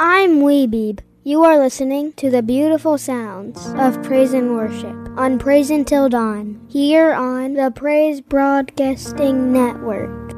I'm 0.00 0.42
Weebeeb. 0.42 1.00
You 1.24 1.42
are 1.42 1.58
listening 1.58 2.12
to 2.12 2.30
the 2.30 2.40
beautiful 2.40 2.98
sounds 2.98 3.66
of 3.76 4.00
praise 4.04 4.32
and 4.32 4.54
worship 4.54 4.94
on 5.18 5.40
Praise 5.40 5.70
Until 5.70 6.08
Dawn 6.08 6.64
here 6.68 7.12
on 7.12 7.54
the 7.54 7.72
Praise 7.72 8.20
Broadcasting 8.20 9.52
Network. 9.52 10.37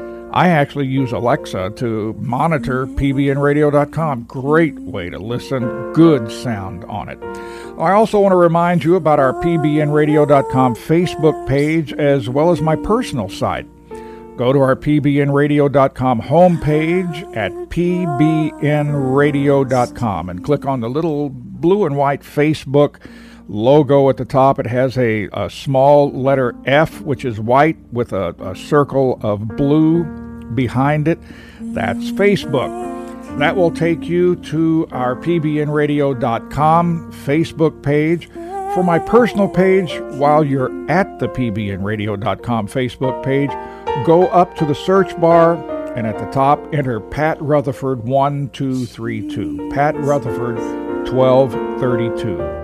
I 0.33 0.47
actually 0.47 0.87
use 0.87 1.11
Alexa 1.11 1.73
to 1.75 2.15
monitor 2.19 2.87
pbnradio.com. 2.87 4.23
Great 4.23 4.79
way 4.79 5.09
to 5.09 5.19
listen, 5.19 5.91
good 5.91 6.31
sound 6.31 6.85
on 6.85 7.09
it. 7.09 7.21
I 7.77 7.91
also 7.91 8.21
want 8.21 8.31
to 8.31 8.37
remind 8.37 8.83
you 8.83 8.95
about 8.95 9.19
our 9.19 9.33
pbnradio.com 9.33 10.75
Facebook 10.75 11.47
page 11.47 11.93
as 11.93 12.29
well 12.29 12.51
as 12.51 12.61
my 12.61 12.75
personal 12.77 13.27
site. 13.27 13.67
Go 14.37 14.53
to 14.53 14.59
our 14.59 14.77
pbnradio.com 14.77 16.21
homepage 16.21 17.35
at 17.35 17.51
pbnradio.com 17.51 20.29
and 20.29 20.43
click 20.43 20.65
on 20.65 20.79
the 20.79 20.89
little 20.89 21.29
blue 21.29 21.85
and 21.85 21.97
white 21.97 22.21
Facebook 22.21 22.95
logo 23.47 24.09
at 24.09 24.17
the 24.17 24.25
top. 24.25 24.59
It 24.59 24.67
has 24.67 24.97
a, 24.97 25.29
a 25.33 25.49
small 25.49 26.11
letter 26.11 26.55
F, 26.65 27.01
which 27.01 27.25
is 27.25 27.39
white 27.39 27.77
with 27.91 28.13
a, 28.13 28.35
a 28.39 28.55
circle 28.55 29.19
of 29.21 29.47
blue 29.57 30.03
behind 30.55 31.07
it. 31.07 31.19
That's 31.59 32.11
Facebook. 32.11 32.91
That 33.37 33.55
will 33.55 33.71
take 33.71 34.03
you 34.03 34.35
to 34.37 34.87
our 34.91 35.15
pbnradio.com 35.15 37.11
Facebook 37.11 37.81
page. 37.81 38.29
For 38.73 38.83
my 38.83 38.99
personal 38.99 39.49
page, 39.49 39.99
while 40.17 40.43
you're 40.45 40.71
at 40.89 41.19
the 41.19 41.27
pbnradio.com 41.27 42.67
Facebook 42.67 43.23
page, 43.23 43.51
go 44.05 44.27
up 44.27 44.55
to 44.57 44.65
the 44.65 44.75
search 44.75 45.19
bar 45.19 45.55
and 45.97 46.07
at 46.07 46.17
the 46.17 46.25
top 46.31 46.73
enter 46.73 46.99
Pat 46.99 47.41
Rutherford 47.41 48.03
1232. 48.05 49.69
Pat 49.73 49.95
Rutherford 49.97 50.57
1232. 51.11 52.60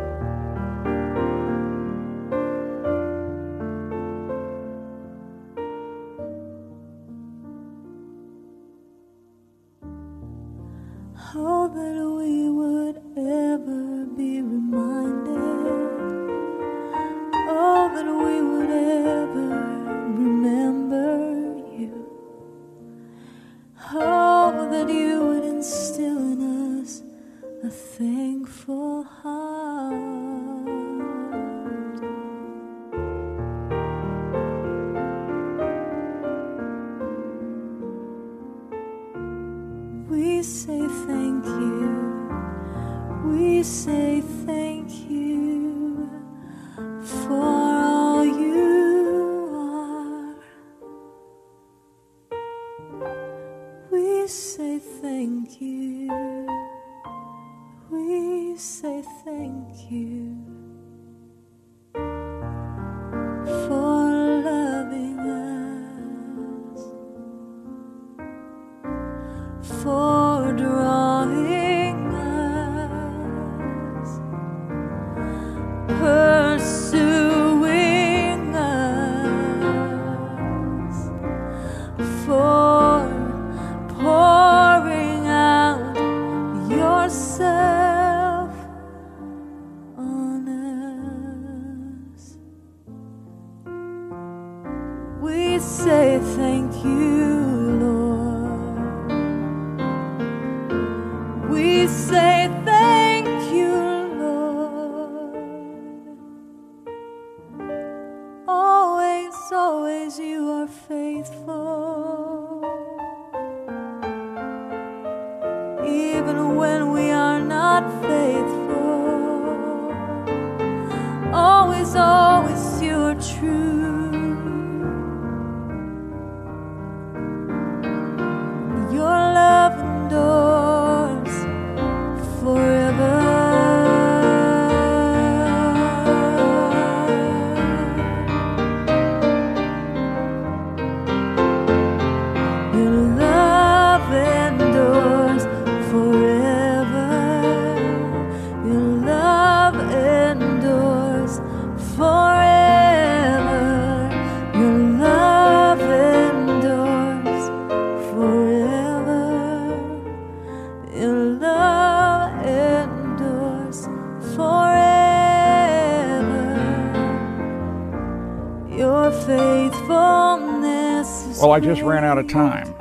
I 171.57 171.59
just 171.59 171.81
ran 171.81 172.05
out 172.05 172.19
of 172.19 172.27
time. 172.27 172.75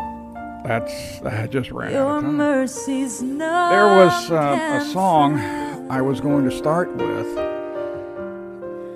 That's 0.62 1.22
I 1.22 1.46
just 1.46 1.70
ran 1.70 1.88
out 1.88 1.92
Your 1.94 2.18
of 2.18 2.24
time. 2.24 2.36
mercies 2.36 3.20
There 3.20 3.86
was 3.86 4.30
uh, 4.30 4.80
a 4.82 4.84
song 4.92 5.38
I 5.90 6.02
was 6.02 6.20
going 6.20 6.44
to 6.44 6.54
start 6.54 6.94
with, 6.94 7.26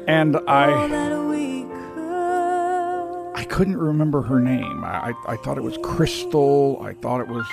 and 0.07 0.37
I 0.47 0.69
I 3.35 3.45
couldn't 3.45 3.79
remember 3.79 4.21
her 4.21 4.39
name. 4.39 4.85
I, 4.85 5.15
I, 5.27 5.33
I 5.33 5.37
thought 5.37 5.57
it 5.57 5.65
was 5.65 5.79
Crystal. 5.83 6.79
I 6.83 6.93
thought 6.93 7.23
it 7.23 7.29
was 7.29 7.47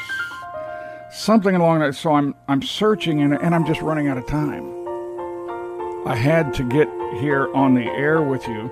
something 1.09 1.55
along 1.55 1.79
that. 1.79 1.95
So 1.95 2.11
I'm 2.11 2.35
I'm 2.49 2.61
searching 2.61 3.21
and, 3.21 3.35
and 3.35 3.55
I'm 3.55 3.65
just 3.65 3.79
running 3.79 4.09
out 4.09 4.17
of 4.17 4.27
time. 4.27 4.65
I 6.05 6.17
had 6.17 6.53
to 6.55 6.63
get 6.65 6.89
here 7.21 7.47
on 7.55 7.73
the 7.73 7.85
air 7.85 8.21
with 8.21 8.45
you. 8.49 8.69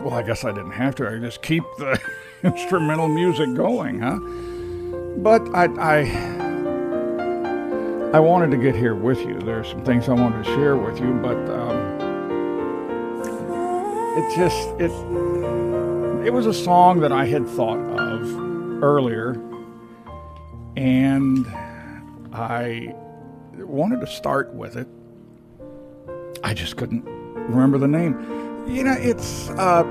Well, 0.00 0.14
I 0.14 0.22
guess 0.22 0.44
I 0.44 0.52
didn't 0.52 0.72
have 0.72 0.94
to. 0.96 1.08
I 1.08 1.18
just 1.18 1.42
keep 1.42 1.64
the 1.78 2.00
instrumental 2.42 3.08
music 3.08 3.52
going, 3.54 4.00
huh? 4.00 4.18
But 5.18 5.42
I, 5.54 5.64
I 5.80 6.38
I 8.12 8.20
wanted 8.20 8.50
to 8.52 8.56
get 8.56 8.74
here 8.74 8.94
with 8.94 9.18
you. 9.20 9.38
There's 9.40 9.68
some 9.68 9.84
things 9.84 10.08
I 10.08 10.14
wanted 10.14 10.44
to 10.44 10.54
share 10.54 10.76
with 10.76 10.98
you, 11.00 11.12
but 11.14 11.36
um, 11.50 11.76
it 14.16 14.36
just 14.36 14.68
it 14.80 14.92
it 16.26 16.32
was 16.32 16.46
a 16.46 16.54
song 16.54 17.00
that 17.00 17.12
I 17.12 17.26
had 17.26 17.46
thought 17.48 17.78
of 17.78 18.82
earlier, 18.82 19.32
and 20.76 21.46
I 22.32 22.94
wanted 23.56 24.00
to 24.00 24.06
start 24.06 24.54
with 24.54 24.76
it. 24.76 24.86
I 26.44 26.54
just 26.54 26.76
couldn't 26.76 27.04
remember 27.04 27.78
the 27.78 27.88
name. 27.88 28.47
You 28.68 28.84
know, 28.84 28.92
it's 28.92 29.48
uh, 29.50 29.82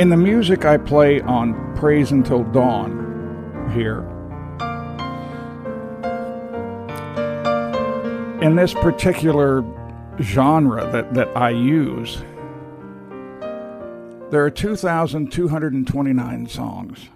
in 0.00 0.08
the 0.08 0.16
music 0.16 0.64
I 0.64 0.78
play 0.78 1.20
on 1.20 1.76
Praise 1.76 2.10
Until 2.10 2.42
Dawn 2.42 3.70
here. 3.72 4.00
In 8.42 8.56
this 8.56 8.74
particular 8.74 9.64
genre 10.20 10.90
that, 10.90 11.14
that 11.14 11.28
I 11.36 11.50
use, 11.50 12.16
there 14.30 14.44
are 14.44 14.50
2,229 14.50 16.46
songs. 16.48 17.08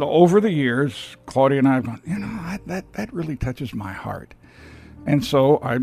Over 0.00 0.40
the 0.40 0.50
years, 0.50 1.16
Claudia 1.26 1.60
and 1.60 1.68
I 1.68 1.74
have 1.74 1.86
gone, 1.86 2.02
you 2.04 2.18
know, 2.18 2.58
that, 2.66 2.92
that 2.94 3.12
really 3.14 3.36
touches 3.36 3.72
my 3.72 3.92
heart. 3.92 4.34
And 5.06 5.24
so 5.24 5.60
I 5.62 5.78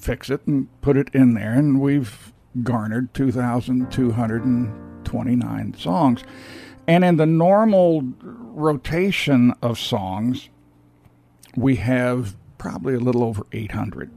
fix 0.00 0.30
it 0.30 0.46
and 0.46 0.68
put 0.80 0.96
it 0.96 1.10
in 1.14 1.34
there, 1.34 1.52
and 1.52 1.80
we've 1.80 2.32
garnered 2.62 3.12
2,229 3.14 5.74
songs. 5.74 6.22
And 6.86 7.04
in 7.04 7.16
the 7.16 7.26
normal 7.26 8.04
rotation 8.22 9.52
of 9.62 9.76
songs, 9.78 10.48
we 11.56 11.76
have 11.76 12.36
probably 12.56 12.94
a 12.94 13.00
little 13.00 13.24
over 13.24 13.46
800. 13.52 14.10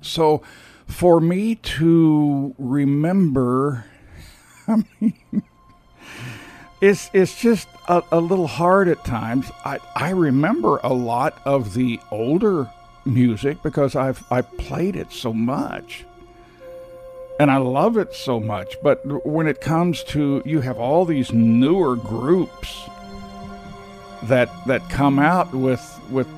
So 0.00 0.42
for 0.86 1.20
me 1.20 1.54
to 1.54 2.56
remember, 2.58 3.84
I 4.68 4.82
mean, 5.00 5.14
it's, 6.80 7.08
it's 7.12 7.40
just 7.40 7.68
a, 7.88 8.02
a 8.12 8.20
little 8.20 8.48
hard 8.48 8.88
at 8.88 9.04
times. 9.04 9.50
I, 9.64 9.78
I 9.94 10.10
remember 10.10 10.80
a 10.82 10.92
lot 10.92 11.40
of 11.44 11.74
the 11.74 12.00
older 12.10 12.68
music 13.06 13.62
because 13.62 13.96
I've, 13.96 14.24
I've 14.30 14.56
played 14.58 14.96
it 14.96 15.12
so 15.12 15.32
much 15.32 16.04
and 17.38 17.50
I 17.50 17.58
love 17.58 17.96
it 17.96 18.14
so 18.14 18.40
much. 18.40 18.76
But 18.82 19.26
when 19.26 19.46
it 19.46 19.60
comes 19.60 20.02
to 20.04 20.42
you 20.44 20.60
have 20.60 20.78
all 20.78 21.04
these 21.04 21.32
newer 21.32 21.96
groups 21.96 22.82
that 24.24 24.48
that 24.66 24.88
come 24.88 25.18
out 25.18 25.52
with 25.52 26.00
with 26.10 26.28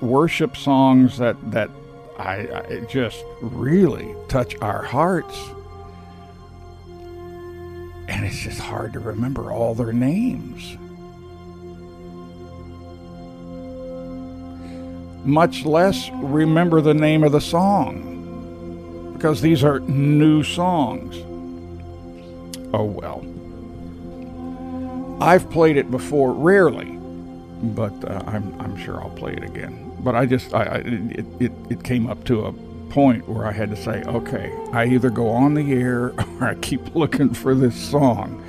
worship 0.00 0.56
songs 0.56 1.18
that 1.18 1.36
that 1.52 1.70
I, 2.18 2.48
I 2.68 2.80
just 2.88 3.24
really 3.40 4.14
touch 4.28 4.56
our 4.60 4.82
hearts, 4.82 5.38
and 8.08 8.26
it's 8.26 8.40
just 8.40 8.60
hard 8.60 8.92
to 8.94 9.00
remember 9.00 9.52
all 9.52 9.74
their 9.74 9.92
names. 9.92 10.76
Much 15.24 15.64
less 15.64 16.10
remember 16.14 16.80
the 16.80 16.94
name 16.94 17.22
of 17.22 17.32
the 17.32 17.40
song 17.40 19.12
because 19.14 19.40
these 19.40 19.62
are 19.62 19.78
new 19.80 20.42
songs. 20.42 21.16
Oh 22.74 22.84
well. 22.84 23.24
I've 25.22 25.48
played 25.50 25.76
it 25.76 25.90
before, 25.92 26.32
rarely, 26.32 26.98
but 27.74 27.92
uh, 28.04 28.22
I'm, 28.26 28.60
I'm 28.60 28.76
sure 28.76 29.00
I'll 29.00 29.10
play 29.10 29.34
it 29.34 29.44
again. 29.44 29.92
But 30.00 30.16
I 30.16 30.26
just, 30.26 30.52
I, 30.52 30.64
I, 30.64 30.76
it, 30.78 31.26
it, 31.38 31.52
it 31.70 31.84
came 31.84 32.08
up 32.08 32.24
to 32.24 32.46
a 32.46 32.52
point 32.90 33.28
where 33.28 33.46
I 33.46 33.52
had 33.52 33.70
to 33.70 33.76
say, 33.76 34.02
okay, 34.02 34.52
I 34.72 34.86
either 34.86 35.10
go 35.10 35.28
on 35.28 35.54
the 35.54 35.72
air 35.72 36.08
or 36.40 36.44
I 36.48 36.54
keep 36.56 36.96
looking 36.96 37.32
for 37.32 37.54
this 37.54 37.76
song. 37.76 38.42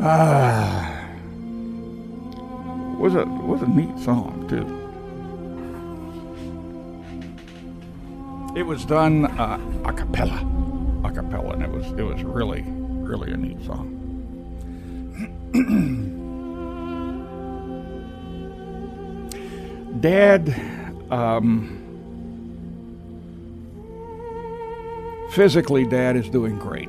Ah, 0.00 1.08
was 2.98 3.14
a 3.14 3.24
was 3.24 3.62
a 3.62 3.66
neat 3.68 3.98
song 4.00 4.46
too. 4.48 4.75
It 8.56 8.64
was 8.64 8.84
done 8.86 9.26
uh, 9.26 9.60
a 9.84 9.92
cappella, 9.92 10.40
a 11.04 11.12
cappella, 11.12 11.52
and 11.52 11.62
it 11.62 11.70
was 11.70 11.86
it 11.92 12.02
was 12.02 12.24
really 12.24 12.64
really 12.66 13.30
a 13.30 13.36
neat 13.36 13.62
song. 13.66 13.92
Dad, 20.00 20.48
um, 21.10 21.68
physically, 25.32 25.84
Dad 25.84 26.16
is 26.16 26.30
doing 26.30 26.58
great. 26.58 26.88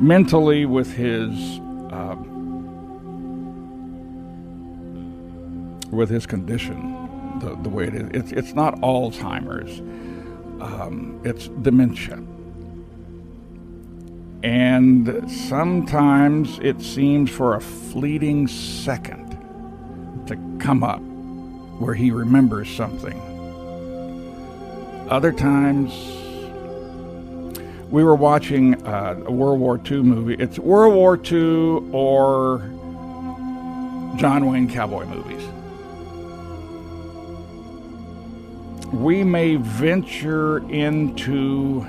Mentally, 0.00 0.64
with 0.64 0.94
his 0.94 1.58
um, 1.90 2.28
with 5.90 6.08
his 6.08 6.24
condition, 6.24 6.91
the, 7.42 7.56
the 7.56 7.68
way 7.68 7.88
it 7.88 7.94
is, 7.94 8.08
it's 8.14 8.32
it's 8.32 8.54
not 8.54 8.76
Alzheimer's, 8.80 9.80
um, 10.62 11.20
it's 11.24 11.48
dementia. 11.48 12.22
And 14.42 15.30
sometimes 15.30 16.58
it 16.60 16.80
seems 16.80 17.30
for 17.30 17.54
a 17.54 17.60
fleeting 17.60 18.48
second 18.48 19.30
to 20.26 20.36
come 20.58 20.82
up 20.82 21.00
where 21.78 21.94
he 21.94 22.10
remembers 22.10 22.68
something. 22.68 23.20
Other 25.08 25.32
times, 25.32 25.92
we 27.90 28.02
were 28.02 28.14
watching 28.14 28.82
uh, 28.86 29.22
a 29.26 29.30
World 29.30 29.60
War 29.60 29.80
II 29.88 29.98
movie. 29.98 30.34
It's 30.42 30.58
World 30.58 30.94
War 30.94 31.16
II 31.16 31.90
or 31.92 32.58
John 34.16 34.46
Wayne 34.46 34.68
cowboy 34.68 35.04
movies. 35.04 35.51
We 38.92 39.24
may 39.24 39.56
venture 39.56 40.58
into 40.70 41.86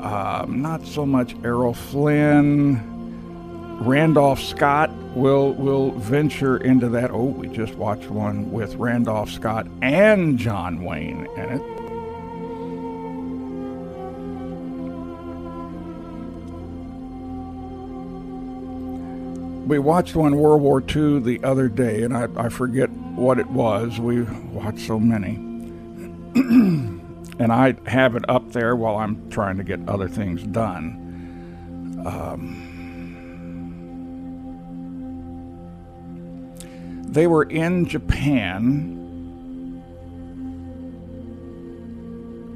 um, 0.00 0.60
not 0.62 0.86
so 0.86 1.04
much 1.06 1.34
Errol 1.44 1.74
Flynn, 1.74 2.86
Randolph 3.80 4.40
Scott 4.40 4.90
will 5.14 5.54
will 5.54 5.92
venture 5.92 6.58
into 6.58 6.90
that. 6.90 7.10
Oh, 7.10 7.24
we 7.24 7.48
just 7.48 7.74
watched 7.74 8.10
one 8.10 8.52
with 8.52 8.74
Randolph 8.74 9.30
Scott 9.30 9.66
and 9.80 10.38
John 10.38 10.84
Wayne 10.84 11.26
in 11.36 11.48
it. 11.48 11.79
We 19.70 19.78
watched 19.78 20.16
one 20.16 20.36
World 20.36 20.62
War 20.62 20.82
II 20.82 21.20
the 21.20 21.38
other 21.44 21.68
day, 21.68 22.02
and 22.02 22.12
I, 22.12 22.26
I 22.34 22.48
forget 22.48 22.90
what 22.90 23.38
it 23.38 23.46
was. 23.46 24.00
We 24.00 24.22
watched 24.22 24.80
so 24.80 24.98
many. 24.98 25.36
and 26.34 27.52
I 27.52 27.76
have 27.86 28.16
it 28.16 28.28
up 28.28 28.50
there 28.50 28.74
while 28.74 28.96
I'm 28.96 29.30
trying 29.30 29.58
to 29.58 29.62
get 29.62 29.78
other 29.88 30.08
things 30.08 30.42
done. 30.42 32.02
Um, 32.04 32.66
they 37.12 37.28
were 37.28 37.44
in 37.44 37.86
Japan, 37.86 39.84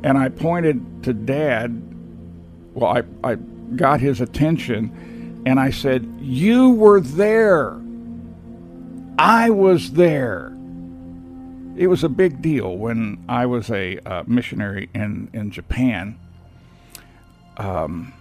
and 0.03 0.19
I 0.19 0.31
pointed 0.31 1.05
to 1.05 1.13
Dad. 1.13 1.81
Well, 2.73 2.91
I, 2.91 3.05
I 3.23 3.37
got 3.77 4.01
his 4.01 4.21
attention, 4.21 5.14
and 5.47 5.61
I 5.61 5.71
said, 5.71 6.05
You 6.21 6.71
were 6.71 7.01
there. 7.01 7.81
I 9.19 9.51
was 9.51 9.93
there. 9.93 10.53
It 11.77 11.87
was 11.89 12.05
a 12.05 12.09
big 12.09 12.41
deal 12.43 12.77
when 12.77 13.25
I 13.29 13.47
was 13.47 13.71
a 13.71 13.99
uh, 14.07 14.25
missionary 14.27 14.89
in, 14.95 15.29
in 15.33 15.51
Japan. 15.51 16.19
Um, 17.57 18.13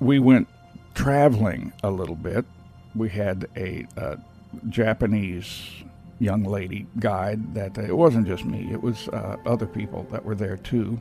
we 0.00 0.18
went 0.18 0.48
traveling 0.94 1.72
a 1.82 1.90
little 1.90 2.16
bit. 2.16 2.44
We 2.94 3.08
had 3.08 3.46
a, 3.56 3.86
uh 3.96 4.16
Japanese 4.68 5.84
young 6.18 6.44
lady 6.44 6.86
guide 6.98 7.54
that 7.54 7.78
uh, 7.78 7.82
it 7.82 7.96
wasn't 7.96 8.26
just 8.26 8.44
me, 8.44 8.68
it 8.72 8.82
was 8.82 9.08
uh, 9.08 9.36
other 9.46 9.66
people 9.66 10.06
that 10.10 10.24
were 10.24 10.34
there 10.34 10.56
too. 10.56 11.00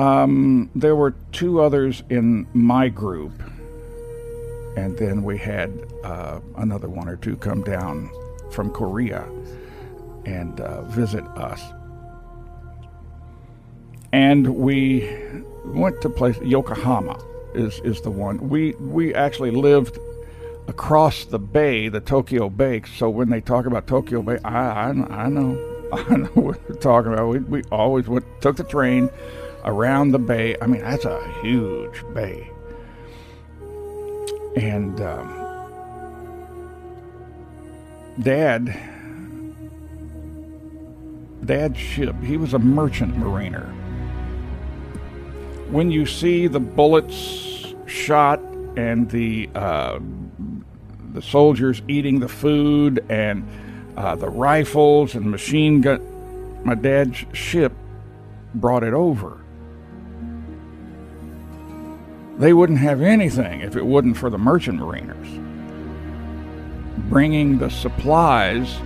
Um, 0.00 0.70
there 0.74 0.96
were 0.96 1.10
two 1.30 1.60
others 1.60 2.02
in 2.08 2.46
my 2.54 2.88
group, 2.88 3.32
and 4.74 4.96
then 4.96 5.22
we 5.22 5.36
had 5.36 5.70
uh, 6.02 6.40
another 6.56 6.88
one 6.88 7.06
or 7.06 7.16
two 7.16 7.36
come 7.36 7.62
down 7.62 8.10
from 8.50 8.70
Korea 8.70 9.28
and 10.24 10.58
uh, 10.58 10.84
visit 10.84 11.22
us. 11.36 11.62
And 14.10 14.56
we 14.56 15.06
went 15.66 16.00
to 16.00 16.08
place 16.08 16.38
Yokohama 16.40 17.22
is 17.52 17.78
is 17.80 18.00
the 18.00 18.10
one. 18.10 18.48
We 18.48 18.72
we 18.80 19.14
actually 19.14 19.50
lived 19.50 19.98
across 20.66 21.26
the 21.26 21.38
bay, 21.38 21.90
the 21.90 22.00
Tokyo 22.00 22.48
Bay. 22.48 22.80
So 22.96 23.10
when 23.10 23.28
they 23.28 23.42
talk 23.42 23.66
about 23.66 23.86
Tokyo 23.86 24.22
Bay, 24.22 24.38
I 24.44 24.64
I, 24.66 24.88
I 25.24 25.28
know 25.28 25.88
I 25.92 26.16
know 26.16 26.28
what 26.28 26.66
they're 26.66 26.76
talking 26.76 27.12
about. 27.12 27.28
We 27.28 27.40
we 27.40 27.62
always 27.64 28.08
went 28.08 28.24
took 28.40 28.56
the 28.56 28.64
train 28.64 29.10
around 29.64 30.12
the 30.12 30.18
bay. 30.18 30.56
I 30.60 30.66
mean 30.66 30.82
that's 30.82 31.04
a 31.04 31.40
huge 31.42 32.02
bay, 32.14 32.50
and 34.56 35.00
um, 35.00 35.36
Dad. 38.20 38.78
Dad's 41.42 41.78
ship, 41.78 42.14
he 42.22 42.36
was 42.36 42.52
a 42.52 42.58
merchant 42.58 43.16
mariner 43.16 43.74
when 45.70 45.90
you 45.90 46.04
see 46.04 46.48
the 46.48 46.60
bullets 46.60 47.74
shot 47.86 48.40
and 48.76 49.08
the 49.10 49.48
uh, 49.54 49.98
the 51.12 51.22
soldiers 51.22 51.82
eating 51.88 52.20
the 52.20 52.28
food 52.28 53.04
and 53.08 53.48
uh, 53.96 54.14
the 54.16 54.28
rifles 54.28 55.14
and 55.14 55.30
machine 55.30 55.80
gun, 55.80 56.00
my 56.64 56.74
dad's 56.74 57.24
ship 57.32 57.72
brought 58.54 58.82
it 58.82 58.94
over. 58.94 59.39
They 62.40 62.54
wouldn't 62.54 62.78
have 62.78 63.02
anything 63.02 63.60
if 63.60 63.76
it 63.76 63.84
wasn't 63.84 64.16
for 64.16 64.30
the 64.30 64.38
merchant 64.38 64.78
mariners 64.78 65.28
bringing 67.10 67.58
the 67.58 67.68
supplies 67.68 68.78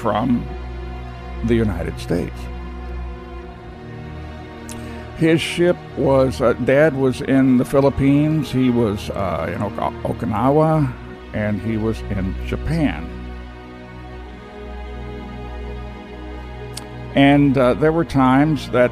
from 0.00 0.46
the 1.44 1.54
United 1.54 1.98
States. 1.98 2.38
His 5.16 5.40
ship 5.40 5.78
was 5.96 6.42
uh, 6.42 6.52
dad 6.64 6.94
was 6.94 7.22
in 7.22 7.56
the 7.56 7.64
philippines 7.64 8.50
he 8.50 8.68
was 8.68 9.08
uh, 9.10 9.50
in 9.54 9.60
okinawa 9.60 10.92
and 11.32 11.58
he 11.62 11.78
was 11.78 12.00
in 12.02 12.34
japan. 12.46 13.08
And 17.14 17.56
uh, 17.56 17.72
there 17.74 17.92
were 17.92 18.04
times 18.04 18.68
that 18.70 18.90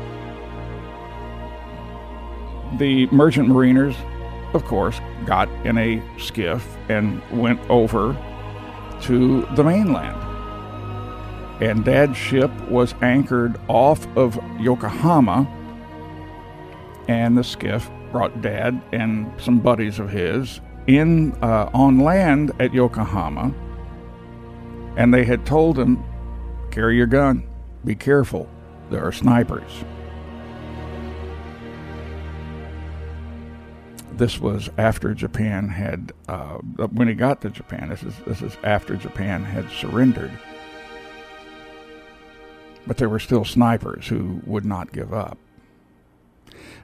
the 2.79 3.07
merchant 3.07 3.49
mariners 3.49 3.97
of 4.55 4.64
course 4.64 5.00
got 5.25 5.49
in 5.67 5.79
a 5.79 6.02
skiff 6.19 6.76
and 6.88 7.23
went 7.31 7.61
over 7.71 8.17
to 9.00 9.47
the 9.57 9.64
mainland 9.64 10.17
and 11.62 11.85
dad's 11.85 12.17
ship 12.17 12.50
was 12.69 12.95
anchored 13.02 13.59
off 13.69 14.07
of 14.17 14.38
yokohama 14.61 15.47
and 17.09 17.37
the 17.37 17.45
skiff 17.45 17.91
brought 18.12 18.43
Dad 18.43 18.81
and 18.93 19.33
some 19.41 19.59
buddies 19.59 19.99
of 19.99 20.11
his 20.11 20.61
in 20.87 21.33
uh, 21.43 21.71
on 21.73 22.00
land 22.00 22.52
at 22.61 22.73
Yokohama, 22.73 23.52
and 24.97 25.12
they 25.12 25.25
had 25.25 25.45
told 25.47 25.79
him, 25.79 26.02
"Carry 26.71 26.97
your 26.97 27.07
gun. 27.07 27.45
Be 27.85 27.95
careful. 27.95 28.49
There 28.91 29.05
are 29.05 29.12
snipers." 29.12 29.85
This 34.16 34.38
was 34.38 34.69
after 34.76 35.14
Japan 35.14 35.69
had, 35.69 36.12
uh, 36.28 36.59
when 36.92 37.09
he 37.09 37.14
got 37.14 37.40
to 37.42 37.50
Japan. 37.50 37.88
This 37.88 38.02
is 38.02 38.14
this 38.26 38.42
is 38.42 38.57
after 38.62 38.95
Japan 38.97 39.45
had 39.45 39.71
surrendered, 39.71 40.31
but 42.87 42.99
there 42.99 43.09
were 43.09 43.19
still 43.19 43.45
snipers 43.45 44.07
who 44.09 44.40
would 44.47 44.64
not 44.64 44.92
give 44.92 45.14
up. 45.14 45.38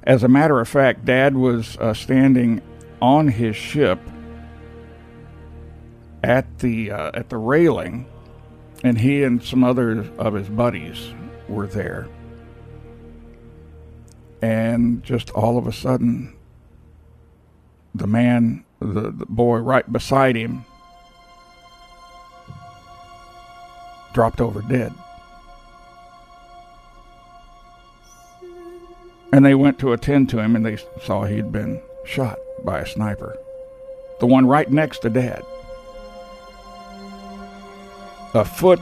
As 0.02 0.22
a 0.22 0.28
matter 0.28 0.58
of 0.58 0.68
fact, 0.68 1.04
Dad 1.04 1.36
was 1.36 1.76
uh, 1.76 1.92
standing 1.92 2.62
on 3.02 3.28
his 3.28 3.54
ship 3.56 4.00
at 6.22 6.58
the 6.60 6.90
uh, 6.90 7.10
at 7.14 7.28
the 7.28 7.36
railing, 7.36 8.06
and 8.82 8.98
he 8.98 9.22
and 9.22 9.42
some 9.42 9.62
other 9.62 10.10
of 10.18 10.34
his 10.34 10.48
buddies 10.48 11.12
were 11.48 11.66
there. 11.66 12.08
And 14.40 15.02
just 15.02 15.30
all 15.30 15.58
of 15.58 15.66
a 15.66 15.72
sudden, 15.72 16.37
the 17.98 18.06
man, 18.06 18.64
the, 18.80 19.10
the 19.10 19.26
boy 19.26 19.58
right 19.58 19.90
beside 19.92 20.36
him, 20.36 20.64
dropped 24.12 24.40
over 24.40 24.62
dead. 24.62 24.92
And 29.32 29.44
they 29.44 29.54
went 29.54 29.78
to 29.80 29.92
attend 29.92 30.30
to 30.30 30.38
him 30.38 30.56
and 30.56 30.64
they 30.64 30.78
saw 31.04 31.24
he'd 31.24 31.52
been 31.52 31.82
shot 32.04 32.38
by 32.64 32.80
a 32.80 32.86
sniper. 32.86 33.36
The 34.20 34.26
one 34.26 34.46
right 34.46 34.70
next 34.70 35.00
to 35.00 35.10
Dad. 35.10 35.42
A 38.34 38.44
foot 38.44 38.80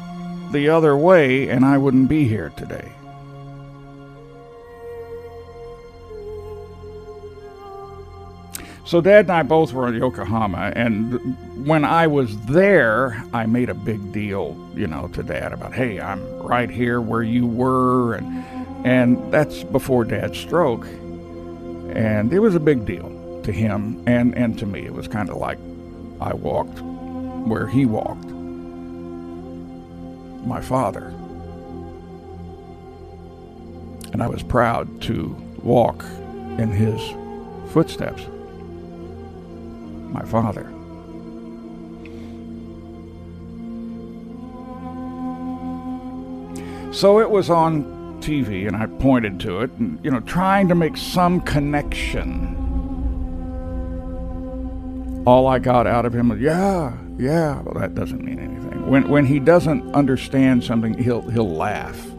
the 0.52 0.68
other 0.68 0.96
way, 0.96 1.49
and 1.49 1.64
I 1.64 1.78
wouldn't 1.78 2.08
be 2.08 2.26
here 2.26 2.52
today. 2.56 2.92
So 8.86 9.00
Dad 9.00 9.24
and 9.24 9.32
I 9.32 9.42
both 9.42 9.72
were 9.72 9.88
in 9.88 9.94
Yokohama, 9.94 10.72
and 10.76 11.36
when 11.66 11.84
I 11.84 12.06
was 12.06 12.38
there, 12.46 13.20
I 13.34 13.44
made 13.44 13.68
a 13.68 13.74
big 13.74 14.12
deal, 14.12 14.56
you 14.76 14.86
know, 14.86 15.08
to 15.08 15.24
Dad 15.24 15.52
about, 15.52 15.74
hey, 15.74 16.00
I'm 16.00 16.22
right 16.38 16.70
here 16.70 17.00
where 17.00 17.24
you 17.24 17.46
were, 17.48 18.14
and 18.14 18.44
and 18.86 19.32
that's 19.32 19.64
before 19.64 20.04
Dad's 20.04 20.38
stroke. 20.38 20.86
And 20.86 22.32
it 22.32 22.38
was 22.38 22.54
a 22.54 22.60
big 22.60 22.86
deal 22.86 23.40
to 23.42 23.50
him 23.50 24.00
and, 24.06 24.36
and 24.36 24.56
to 24.60 24.66
me. 24.66 24.86
It 24.86 24.92
was 24.92 25.08
kind 25.08 25.28
of 25.30 25.38
like 25.38 25.58
I 26.20 26.34
walked 26.34 26.80
where 26.80 27.66
he 27.66 27.86
walked, 27.86 28.26
my 30.46 30.60
father. 30.60 31.08
And 34.12 34.22
I 34.22 34.28
was 34.28 34.44
proud 34.44 35.02
to 35.02 35.36
walk 35.64 36.04
in 36.58 36.70
his 36.70 37.00
footsteps, 37.72 38.22
my 40.16 40.25
father. 40.25 40.64
So 46.92 47.20
it 47.20 47.30
was 47.30 47.50
on 47.50 47.85
TV 48.23 48.66
and 48.66 48.75
I 48.75 48.87
pointed 48.87 49.38
to 49.40 49.61
it, 49.61 49.70
and, 49.73 50.02
you 50.02 50.11
know, 50.11 50.20
trying 50.20 50.68
to 50.68 50.75
make 50.75 50.96
some 50.96 51.42
connection. 51.42 52.54
All 55.26 55.46
I 55.46 55.58
got 55.58 55.87
out 55.87 56.06
of 56.06 56.14
him 56.14 56.30
was, 56.30 56.40
yeah, 56.40 56.96
yeah. 57.18 57.61
Well, 57.61 57.75
that 57.75 57.94
doesn't 57.94 58.25
mean 58.25 58.38
anything. 58.38 58.88
When, 58.88 59.08
when 59.08 59.26
he 59.26 59.38
doesn't 59.38 59.92
understand 59.94 60.64
something, 60.64 60.96
he'll, 60.96 61.28
he'll 61.30 61.52
laugh. 61.52 62.00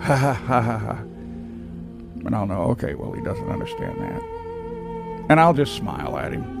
Ha 0.00 0.16
ha 0.16 0.32
ha 0.32 0.62
ha 0.62 0.78
ha. 0.78 0.92
And 2.24 2.34
I'll 2.34 2.46
know, 2.46 2.62
okay, 2.70 2.94
well, 2.94 3.12
he 3.12 3.22
doesn't 3.22 3.50
understand 3.50 4.00
that. 4.00 4.22
And 5.28 5.38
I'll 5.38 5.52
just 5.52 5.74
smile 5.74 6.16
at 6.16 6.32
him. 6.32 6.59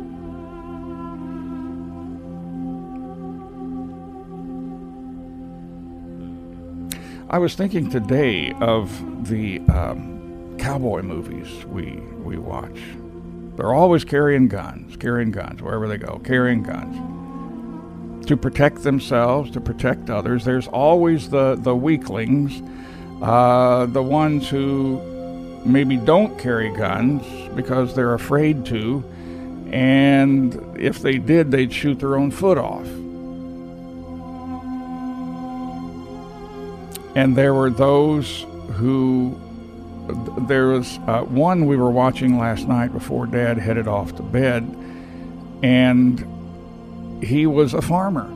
I 7.32 7.38
was 7.38 7.54
thinking 7.54 7.88
today 7.88 8.50
of 8.60 9.28
the 9.28 9.60
um, 9.72 10.56
cowboy 10.58 11.02
movies 11.02 11.64
we 11.66 11.92
we 12.24 12.36
watch, 12.36 12.80
They're 13.54 13.72
always 13.72 14.04
carrying 14.04 14.48
guns, 14.48 14.96
carrying 14.96 15.30
guns 15.30 15.62
wherever 15.62 15.86
they 15.86 15.96
go, 15.96 16.20
carrying 16.24 16.64
guns 16.64 18.26
to 18.26 18.36
protect 18.36 18.82
themselves, 18.82 19.52
to 19.52 19.60
protect 19.60 20.10
others. 20.10 20.44
There's 20.44 20.66
always 20.66 21.30
the 21.30 21.54
the 21.54 21.76
weaklings, 21.76 22.62
uh, 23.22 23.86
the 23.86 24.02
ones 24.02 24.48
who 24.48 25.00
maybe 25.64 25.98
don't 25.98 26.36
carry 26.36 26.74
guns 26.74 27.24
because 27.54 27.94
they're 27.94 28.14
afraid 28.14 28.66
to, 28.66 29.04
and 29.70 30.76
if 30.76 30.98
they 30.98 31.18
did, 31.18 31.52
they'd 31.52 31.72
shoot 31.72 32.00
their 32.00 32.16
own 32.16 32.32
foot 32.32 32.58
off. 32.58 32.88
And 37.14 37.36
there 37.36 37.54
were 37.54 37.70
those 37.70 38.46
who 38.72 39.38
there 40.48 40.68
was 40.68 40.98
uh, 41.06 41.22
one 41.22 41.66
we 41.66 41.76
were 41.76 41.90
watching 41.90 42.38
last 42.38 42.66
night 42.66 42.92
before 42.92 43.26
Dad 43.26 43.58
headed 43.58 43.86
off 43.86 44.14
to 44.16 44.22
bed, 44.22 44.62
and 45.62 46.26
he 47.22 47.46
was 47.46 47.74
a 47.74 47.82
farmer. 47.82 48.28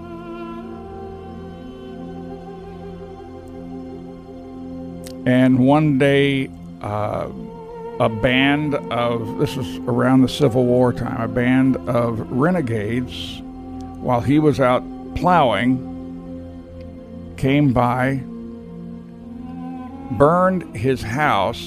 And 5.27 5.59
one 5.59 5.99
day, 5.99 6.51
uh, 6.83 7.31
a 7.99 8.09
band 8.09 8.75
of, 8.75 9.39
this 9.39 9.57
was 9.57 9.77
around 9.89 10.21
the 10.23 10.29
Civil 10.29 10.67
War 10.67 10.93
time, 10.93 11.21
a 11.21 11.29
band 11.29 11.77
of 11.89 12.21
renegades, 12.31 13.41
while 14.01 14.21
he 14.21 14.39
was 14.39 14.61
out 14.61 14.83
plowing, 15.15 15.93
came 17.37 17.73
by, 17.73 18.23
burned 20.13 20.77
his 20.77 21.03
house, 21.03 21.67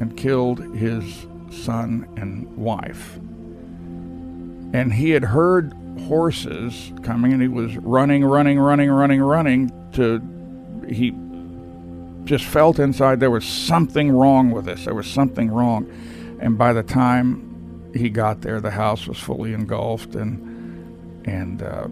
and 0.00 0.16
killed 0.16 0.58
his 0.74 1.26
son 1.50 2.08
and 2.16 2.56
wife. 2.56 3.16
And 4.74 4.92
he 4.92 5.10
had 5.10 5.22
heard 5.22 5.72
horses 6.08 6.92
coming 7.02 7.32
and 7.32 7.40
he 7.40 7.48
was 7.48 7.76
running, 7.76 8.24
running, 8.24 8.58
running, 8.58 8.90
running, 8.90 9.20
running 9.20 9.90
to 9.92 10.20
he 10.88 11.14
just 12.24 12.44
felt 12.44 12.78
inside 12.78 13.20
there 13.20 13.30
was 13.30 13.44
something 13.44 14.10
wrong 14.10 14.50
with 14.50 14.64
this. 14.64 14.84
There 14.84 14.94
was 14.94 15.06
something 15.06 15.50
wrong. 15.50 15.90
And 16.40 16.58
by 16.58 16.72
the 16.72 16.82
time 16.82 17.92
he 17.94 18.10
got 18.10 18.40
there, 18.40 18.60
the 18.60 18.70
house 18.70 19.06
was 19.06 19.18
fully 19.18 19.52
engulfed 19.52 20.14
and 20.14 20.50
and 21.26 21.62
uh, 21.62 21.88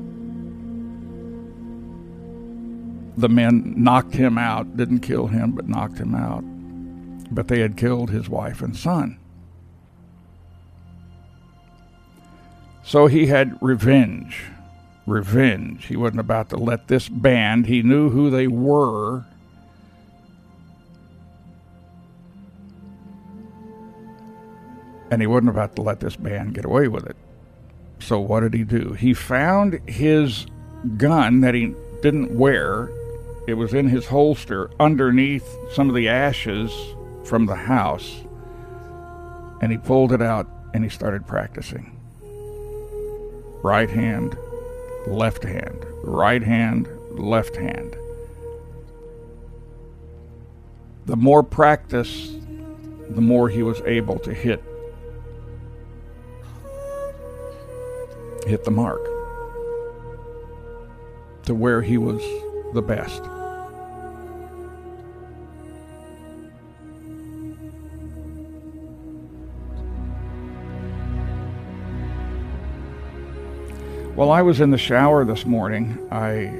the 3.16 3.28
men 3.28 3.74
knocked 3.76 4.14
him 4.14 4.38
out, 4.38 4.76
didn't 4.76 5.00
kill 5.00 5.26
him, 5.26 5.52
but 5.52 5.68
knocked 5.68 5.98
him 5.98 6.14
out. 6.14 6.42
But 7.34 7.48
they 7.48 7.60
had 7.60 7.76
killed 7.76 8.10
his 8.10 8.28
wife 8.28 8.62
and 8.62 8.76
son. 8.76 9.18
So 12.84 13.06
he 13.06 13.26
had 13.26 13.56
revenge. 13.60 14.44
Revenge. 15.06 15.86
He 15.86 15.96
wasn't 15.96 16.20
about 16.20 16.50
to 16.50 16.56
let 16.56 16.88
this 16.88 17.08
band, 17.08 17.66
he 17.66 17.82
knew 17.82 18.10
who 18.10 18.30
they 18.30 18.46
were. 18.46 19.24
And 25.10 25.20
he 25.20 25.26
wasn't 25.26 25.50
about 25.50 25.76
to 25.76 25.82
let 25.82 26.00
this 26.00 26.16
band 26.16 26.54
get 26.54 26.64
away 26.64 26.88
with 26.88 27.06
it. 27.06 27.16
So 28.00 28.18
what 28.18 28.40
did 28.40 28.54
he 28.54 28.64
do? 28.64 28.94
He 28.94 29.14
found 29.14 29.78
his 29.88 30.46
gun 30.96 31.40
that 31.42 31.54
he 31.54 31.74
didn't 32.00 32.36
wear. 32.36 32.90
It 33.46 33.54
was 33.54 33.74
in 33.74 33.88
his 33.88 34.06
holster 34.06 34.70
underneath 34.78 35.56
some 35.72 35.88
of 35.88 35.94
the 35.94 36.08
ashes 36.08 36.72
from 37.24 37.46
the 37.46 37.56
house. 37.56 38.22
And 39.60 39.72
he 39.72 39.78
pulled 39.78 40.12
it 40.12 40.22
out 40.22 40.48
and 40.74 40.84
he 40.84 40.90
started 40.90 41.26
practicing 41.26 41.98
right 43.62 43.90
hand, 43.90 44.36
left 45.06 45.44
hand, 45.44 45.84
right 46.02 46.42
hand, 46.42 46.88
left 47.12 47.56
hand. 47.56 47.96
The 51.06 51.16
more 51.16 51.42
practice, 51.42 52.34
the 53.08 53.20
more 53.20 53.48
he 53.48 53.62
was 53.62 53.80
able 53.82 54.18
to 54.20 54.34
hit 54.34 54.62
hit 58.46 58.64
the 58.64 58.70
mark 58.72 59.04
to 61.44 61.54
where 61.54 61.80
he 61.80 61.96
was 61.96 62.20
the 62.74 62.82
best. 62.82 63.22
While 74.14 74.30
I 74.30 74.42
was 74.42 74.60
in 74.60 74.70
the 74.70 74.78
shower 74.78 75.24
this 75.24 75.46
morning, 75.46 75.98
I 76.10 76.52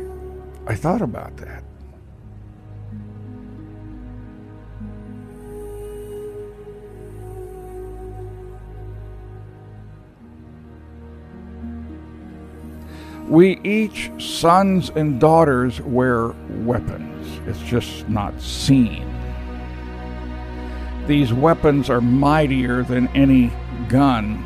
I 0.67 0.75
thought 0.75 1.03
about 1.03 1.37
that. 1.37 1.63
We 13.29 13.61
each, 13.61 14.11
sons 14.19 14.91
and 14.91 15.21
daughters, 15.21 15.81
wear 15.83 16.29
weapons. 16.65 17.41
It's 17.47 17.61
just 17.61 18.09
not 18.09 18.41
seen. 18.41 19.07
These 21.07 21.33
weapons 21.35 21.91
are 21.91 22.01
mightier 22.01 22.83
than 22.83 23.09
any 23.09 23.53
gun 23.89 24.43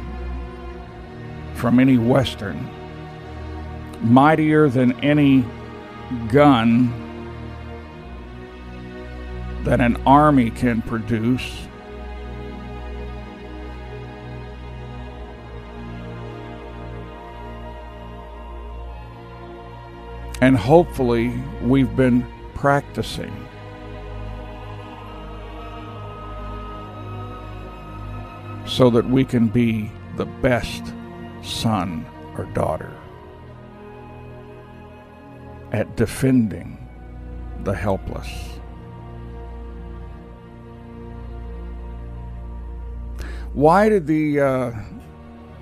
from 1.54 1.78
any 1.78 1.98
Western, 1.98 2.68
mightier 4.06 4.68
than 4.68 4.98
any 5.00 5.44
gun 6.28 6.92
that 9.64 9.80
an 9.80 9.96
army 10.06 10.50
can 10.50 10.80
produce. 10.82 11.66
And 20.40 20.56
hopefully, 20.56 21.30
we've 21.62 21.96
been 21.96 22.24
practicing. 22.54 23.34
So 28.66 28.90
that 28.90 29.06
we 29.06 29.24
can 29.24 29.48
be 29.48 29.90
the 30.16 30.26
best 30.26 30.92
son 31.42 32.06
or 32.36 32.44
daughter 32.46 32.95
at 35.72 35.96
defending 35.96 36.78
the 37.64 37.74
helpless. 37.74 38.28
Why 43.52 43.88
did 43.88 44.06
the 44.06 44.40
uh, 44.40 44.72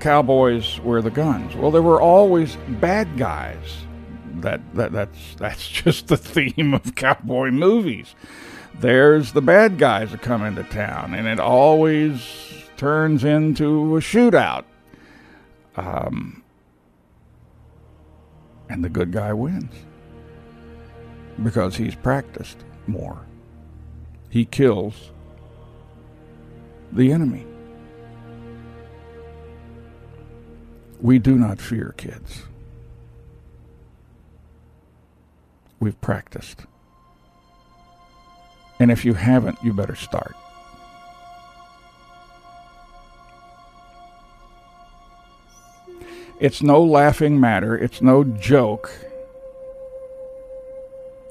cowboys 0.01 0.81
wear 0.81 1.01
the 1.01 1.11
guns? 1.11 1.55
Well, 1.55 1.71
there 1.71 1.83
were 1.83 2.01
always 2.01 2.57
bad 2.81 3.17
guys 3.17 3.87
that, 4.41 4.61
that 4.75 4.93
that's 4.93 5.35
that's 5.37 5.69
just 5.83 6.09
the 6.09 6.17
theme 6.17 6.75
of 6.75 6.95
cowboy 6.95 7.51
movies. 7.51 8.15
There's 8.81 9.33
the 9.33 9.41
bad 9.41 9.79
guys 9.79 10.11
that 10.11 10.23
come 10.23 10.43
into 10.43 10.65
town, 10.65 11.15
and 11.15 11.29
it 11.29 11.39
always 11.39 12.21
turns 12.77 13.23
into 13.23 13.97
a 13.97 14.01
shootout. 14.01 14.65
Um, 15.77 16.43
and 18.69 18.85
the 18.85 18.89
good 18.89 19.13
guy 19.13 19.33
wins 19.33 19.73
because 21.43 21.77
he's 21.77 21.95
practiced 21.95 22.59
more. 22.87 23.27
He 24.31 24.45
kills 24.45 25.11
the 26.93 27.13
enemy. 27.13 27.47
We 31.01 31.19
do 31.19 31.37
not 31.37 31.61
fear 31.61 31.95
kids. 31.97 32.43
We've 35.81 36.01
practiced. 36.01 36.65
And 38.81 38.91
if 38.91 39.05
you 39.05 39.15
haven't, 39.15 39.59
you 39.63 39.73
better 39.73 39.95
start. 39.95 40.35
It's 46.41 46.63
no 46.63 46.83
laughing 46.83 47.39
matter, 47.39 47.77
it's 47.77 48.03
no 48.03 48.25
joke. 48.25 48.91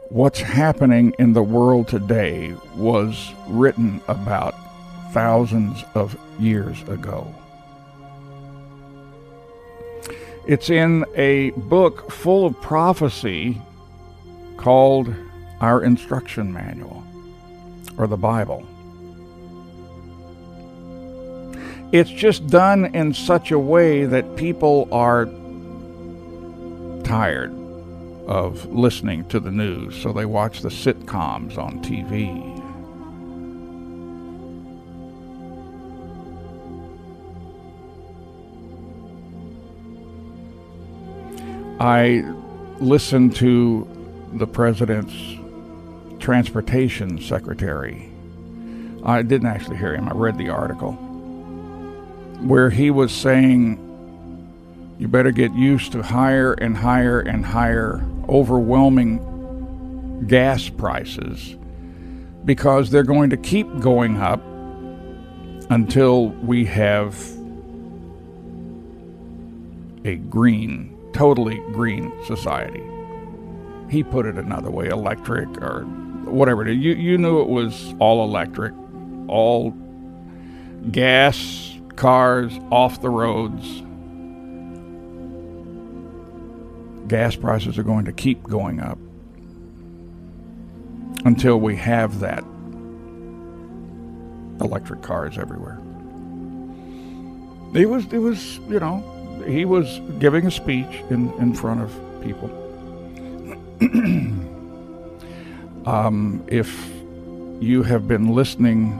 What's 0.10 0.39
happening 0.39 1.16
in 1.18 1.34
the 1.34 1.44
world 1.44 1.88
today 1.88 2.56
was 2.76 3.34
written 3.48 4.02
about 4.08 4.56
thousands 5.12 5.84
of 5.96 6.18
years 6.39 6.82
ago. 6.84 7.34
It's 10.46 10.70
in 10.70 11.06
a 11.16 11.52
book 11.52 12.12
full 12.12 12.46
of 12.46 12.60
prophecy 12.62 13.62
called 14.58 15.13
our 15.62 15.84
instruction 15.84 16.52
manual 16.52 17.04
or 17.98 18.08
the 18.08 18.18
Bible. 18.18 18.66
it's 21.94 22.10
just 22.10 22.48
done 22.48 22.86
in 22.96 23.13
such 23.13 23.52
a 23.52 23.60
way 23.60 24.04
that 24.04 24.36
people 24.36 24.89
are 24.92 25.26
tired 27.04 27.54
of 28.28 28.66
listening 28.68 29.26
to 29.30 29.40
the 29.40 29.52
news, 29.52 30.02
so 30.02 30.14
they 30.14 30.26
watch 30.26 30.62
the 30.62 30.70
sitcoms 30.70 31.58
on 31.58 31.82
TV. 31.82 32.52
I 41.80 42.24
listened 42.80 43.36
to 43.38 43.88
the 44.34 44.48
president's 44.48 45.14
transportation 46.24 47.20
secretary. 47.22 48.10
I 49.04 49.22
didn't 49.22 49.48
actually 49.48 49.78
hear 49.78 49.94
him, 49.94 50.08
I 50.08 50.14
read 50.14 50.38
the 50.38 50.50
article 50.50 50.98
where 52.44 52.70
he 52.70 52.92
was 52.92 53.12
saying 53.14 53.80
you 55.00 55.08
better 55.08 55.32
get 55.32 55.54
used 55.54 55.94
to 55.94 56.04
higher 56.04 56.54
and 56.54 56.76
higher 56.76 57.22
and 57.22 57.46
higher 57.46 58.06
overwhelming 58.30 60.26
gas 60.28 60.70
prices 60.70 61.56
because 62.46 62.90
they're 62.90 63.04
going 63.04 63.30
to 63.30 63.38
keep 63.38 63.68
going 63.80 64.18
up 64.18 64.42
until 65.70 66.28
we 66.28 66.66
have 66.66 67.16
a 70.06 70.16
green, 70.16 70.98
totally 71.14 71.58
green 71.72 72.12
society. 72.26 72.84
He 73.90 74.04
put 74.04 74.26
it 74.26 74.36
another 74.36 74.72
way, 74.72 74.88
electric 74.88 75.50
or 75.62 75.84
whatever. 76.26 76.70
You 76.70 76.94
you 76.94 77.18
knew 77.18 77.42
it 77.42 77.50
was 77.50 77.94
all 78.00 78.24
electric, 78.24 78.74
all 79.28 79.72
gas 80.92 81.78
cars 81.96 82.54
off 82.72 83.02
the 83.02 83.10
roads. 83.10 83.83
Gas 87.08 87.36
prices 87.36 87.78
are 87.78 87.84
going 87.84 88.06
to 88.06 88.13
keep 88.13 88.44
going 88.44 88.80
up 88.80 88.98
until 91.26 91.60
we 91.60 91.76
have 91.76 92.20
that 92.20 92.44
electric 94.62 95.02
cars 95.02 95.38
everywhere. 95.38 95.80
It 97.74 97.89
was, 97.89 98.06
it 98.13 98.20
was, 98.20 98.60
you 98.70 98.80
know, 98.80 99.04
he 99.48 99.66
was 99.66 100.00
giving 100.20 100.46
a 100.46 100.52
speech 100.52 101.02
in, 101.10 101.34
in 101.39 101.54
front 101.54 101.82
of 101.82 101.92
people. 102.22 102.50
um, 105.86 106.44
if 106.48 106.89
you 107.60 107.84
have 107.84 108.08
been 108.08 108.34
listening 108.34 108.98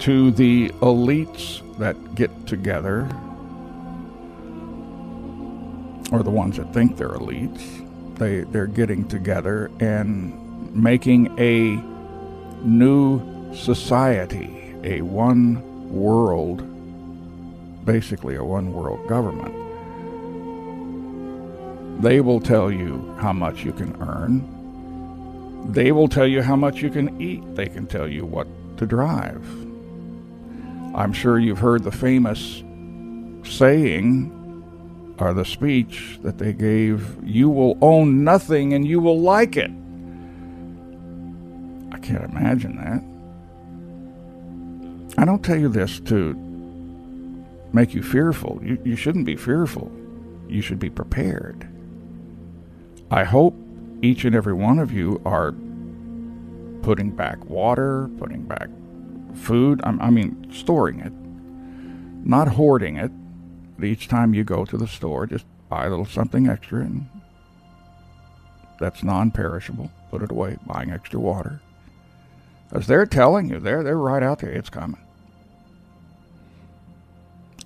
to 0.00 0.30
the 0.32 0.68
elites 0.80 1.62
that 1.78 2.14
get 2.14 2.46
together, 2.46 3.08
or 6.12 6.22
the 6.22 6.30
ones 6.30 6.56
that 6.56 6.72
think 6.72 6.96
they're 6.96 7.10
elites, 7.10 7.84
they, 8.16 8.40
they're 8.40 8.66
getting 8.66 9.06
together 9.08 9.70
and 9.80 10.74
making 10.74 11.38
a 11.38 11.76
new 12.64 13.54
society, 13.54 14.74
a 14.84 15.00
one 15.02 15.90
world, 15.90 16.62
basically 17.84 18.36
a 18.36 18.44
one 18.44 18.72
world 18.72 19.06
government. 19.08 19.54
They 22.02 22.20
will 22.20 22.40
tell 22.40 22.70
you 22.70 23.14
how 23.18 23.32
much 23.32 23.64
you 23.64 23.72
can 23.72 23.96
earn. 24.02 25.72
They 25.72 25.92
will 25.92 26.08
tell 26.08 26.26
you 26.26 26.42
how 26.42 26.56
much 26.56 26.82
you 26.82 26.90
can 26.90 27.20
eat. 27.20 27.42
They 27.54 27.66
can 27.66 27.86
tell 27.86 28.06
you 28.06 28.24
what 28.24 28.46
to 28.78 28.86
drive. 28.86 29.44
I'm 30.94 31.12
sure 31.12 31.38
you've 31.38 31.58
heard 31.58 31.84
the 31.84 31.92
famous 31.92 32.62
saying 33.44 34.35
or 35.18 35.32
the 35.32 35.44
speech 35.44 36.18
that 36.22 36.38
they 36.38 36.52
gave 36.52 37.16
You 37.24 37.48
will 37.48 37.78
own 37.80 38.24
nothing 38.24 38.72
and 38.72 38.86
you 38.86 39.00
will 39.00 39.20
like 39.20 39.56
it. 39.56 39.70
I 41.92 41.98
can't 41.98 42.24
imagine 42.24 42.76
that. 42.76 43.02
I 45.18 45.24
don't 45.24 45.42
tell 45.42 45.58
you 45.58 45.68
this 45.68 45.98
to 46.00 46.34
make 47.72 47.94
you 47.94 48.02
fearful. 48.02 48.60
You, 48.62 48.78
you 48.84 48.96
shouldn't 48.96 49.24
be 49.24 49.36
fearful. 49.36 49.90
You 50.48 50.60
should 50.60 50.78
be 50.78 50.90
prepared. 50.90 51.66
I 53.10 53.24
hope 53.24 53.54
each 54.02 54.24
and 54.24 54.34
every 54.34 54.52
one 54.52 54.78
of 54.78 54.92
you 54.92 55.20
are 55.24 55.54
putting 56.82 57.10
back 57.10 57.44
water, 57.46 58.10
putting 58.18 58.42
back 58.42 58.68
food, 59.34 59.80
I 59.84 60.10
mean, 60.10 60.50
storing 60.52 61.00
it, 61.00 61.12
not 62.26 62.48
hoarding 62.48 62.96
it. 62.96 63.10
Each 63.82 64.08
time 64.08 64.34
you 64.34 64.44
go 64.44 64.64
to 64.64 64.76
the 64.76 64.86
store, 64.86 65.26
just 65.26 65.44
buy 65.68 65.86
a 65.86 65.90
little 65.90 66.06
something 66.06 66.48
extra, 66.48 66.80
and 66.80 67.06
that's 68.80 69.02
non 69.02 69.30
perishable. 69.30 69.90
Put 70.10 70.22
it 70.22 70.30
away, 70.30 70.56
buying 70.66 70.90
extra 70.90 71.20
water. 71.20 71.60
Because 72.68 72.86
they're 72.86 73.06
telling 73.06 73.50
you, 73.50 73.60
they're, 73.60 73.82
they're 73.82 73.96
right 73.96 74.22
out 74.22 74.40
there, 74.40 74.50
it's 74.50 74.70
coming. 74.70 75.00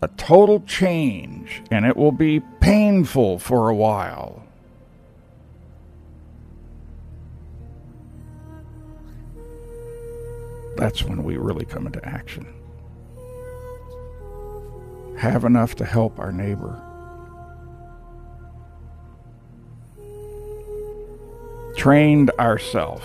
A 0.02 0.08
total 0.08 0.60
change, 0.60 1.62
and 1.70 1.84
it 1.84 1.96
will 1.96 2.12
be 2.12 2.40
painful 2.60 3.38
for 3.38 3.68
a 3.68 3.74
while. 3.74 4.40
that's 10.80 11.04
when 11.04 11.22
we 11.22 11.36
really 11.36 11.66
come 11.66 11.86
into 11.86 12.02
action. 12.06 12.46
Have 15.20 15.44
enough 15.44 15.74
to 15.74 15.84
help 15.84 16.18
our 16.18 16.32
neighbor. 16.32 16.80
Trained 21.76 22.30
ourselves 22.38 23.04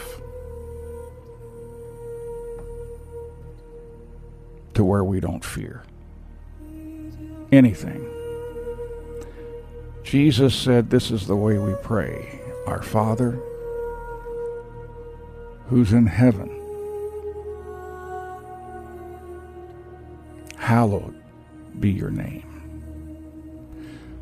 to 4.75 4.85
where 4.85 5.03
we 5.03 5.19
don't 5.19 5.43
fear 5.43 5.83
anything. 7.51 8.09
Jesus 10.03 10.55
said, 10.55 10.89
This 10.89 11.11
is 11.11 11.27
the 11.27 11.35
way 11.35 11.57
we 11.57 11.73
pray 11.83 12.39
Our 12.65 12.81
Father, 12.81 13.41
who's 15.67 15.91
in 15.91 16.07
heaven 16.07 16.49
hallowed 20.55 21.13
be 21.79 21.91
your 21.91 22.09
name. 22.09 22.43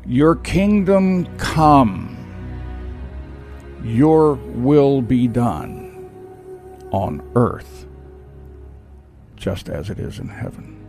Your 0.06 0.36
kingdom 0.36 1.26
come, 1.38 2.16
your 3.82 4.34
will 4.34 5.00
be 5.00 5.26
done 5.28 6.10
on 6.90 7.22
earth 7.34 7.86
just 9.36 9.68
as 9.68 9.90
it 9.90 9.98
is 9.98 10.18
in 10.18 10.28
heaven. 10.28 10.80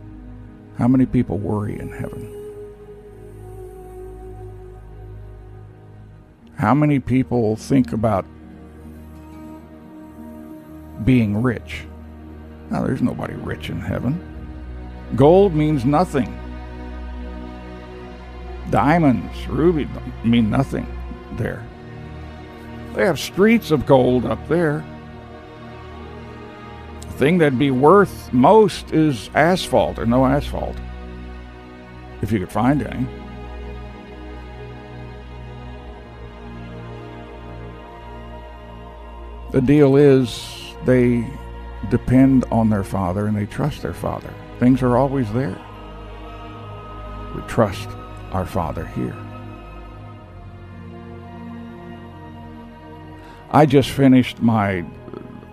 How 0.78 0.88
many 0.88 1.06
people 1.06 1.38
worry 1.38 1.78
in 1.78 1.90
heaven? 1.90 2.32
How 6.56 6.74
many 6.74 7.00
people 7.00 7.56
think 7.56 7.92
about 7.92 8.24
being 11.04 11.42
rich? 11.42 11.84
Now, 12.70 12.84
there's 12.84 13.02
nobody 13.02 13.34
rich 13.34 13.68
in 13.70 13.80
heaven. 13.80 14.20
Gold 15.14 15.54
means 15.54 15.84
nothing. 15.84 16.34
Diamonds, 18.70 19.46
rubies 19.46 19.88
mean 20.24 20.50
nothing 20.50 20.86
there. 21.32 21.64
They 22.94 23.04
have 23.04 23.18
streets 23.18 23.70
of 23.70 23.86
gold 23.86 24.24
up 24.24 24.48
there. 24.48 24.84
The 27.02 27.12
thing 27.12 27.38
that'd 27.38 27.58
be 27.58 27.70
worth 27.70 28.32
most 28.32 28.92
is 28.92 29.30
asphalt 29.34 29.98
or 29.98 30.06
no 30.06 30.26
asphalt, 30.26 30.76
if 32.22 32.32
you 32.32 32.38
could 32.38 32.50
find 32.50 32.82
any. 32.82 33.06
The 39.52 39.60
deal 39.60 39.96
is 39.96 40.74
they 40.84 41.26
depend 41.88 42.44
on 42.50 42.68
their 42.68 42.84
father 42.84 43.26
and 43.26 43.36
they 43.36 43.46
trust 43.46 43.82
their 43.82 43.94
father. 43.94 44.32
Things 44.58 44.82
are 44.82 44.96
always 44.96 45.32
there. 45.32 45.56
We 47.34 47.42
trust 47.42 47.88
our 48.36 48.44
Father 48.44 48.84
here. 48.84 49.16
I 53.50 53.64
just 53.64 53.88
finished 53.88 54.42
my 54.42 54.80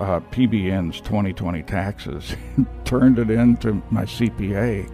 uh, 0.01 0.19
PBN's 0.31 0.99
2020 0.99 1.63
taxes, 1.63 2.35
turned 2.83 3.19
it 3.19 3.29
into 3.29 3.81
my 3.89 4.03
CPA, 4.03 4.91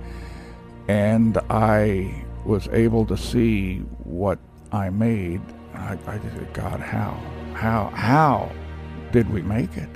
and 0.87 1.39
I 1.49 2.23
was 2.45 2.67
able 2.67 3.07
to 3.07 3.17
see 3.17 3.79
what 4.03 4.37
I 4.71 4.91
made. 4.91 5.41
I, 5.73 5.97
I 6.05 6.19
said, 6.19 6.53
God, 6.53 6.79
how? 6.81 7.19
How? 7.55 7.91
How 7.95 8.51
did 9.11 9.31
we 9.31 9.41
make 9.41 9.75
it? 9.75 9.89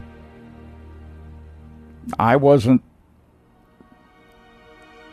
I 2.17 2.37
wasn't 2.37 2.81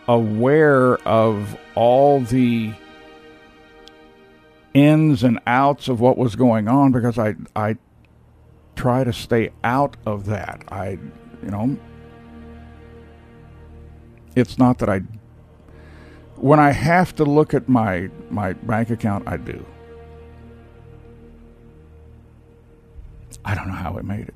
aware 0.08 0.96
of 1.06 1.56
all 1.74 2.20
the 2.20 2.72
ins 4.74 5.22
and 5.22 5.38
outs 5.46 5.88
of 5.88 6.00
what 6.00 6.16
was 6.16 6.36
going 6.36 6.68
on 6.68 6.92
because 6.92 7.18
I 7.18 7.34
I 7.56 7.76
try 8.76 9.04
to 9.04 9.12
stay 9.12 9.50
out 9.64 9.96
of 10.06 10.26
that. 10.26 10.64
I 10.70 10.98
you 11.42 11.50
know 11.50 11.76
it's 14.36 14.58
not 14.58 14.78
that 14.78 14.88
I 14.88 15.00
when 16.36 16.58
I 16.58 16.70
have 16.70 17.14
to 17.16 17.24
look 17.24 17.52
at 17.54 17.68
my 17.68 18.10
my 18.30 18.52
bank 18.54 18.90
account 18.90 19.28
I 19.28 19.36
do. 19.36 19.64
I 23.44 23.54
don't 23.54 23.68
know 23.68 23.74
how 23.74 23.96
I 23.98 24.02
made 24.02 24.28
it. 24.28 24.34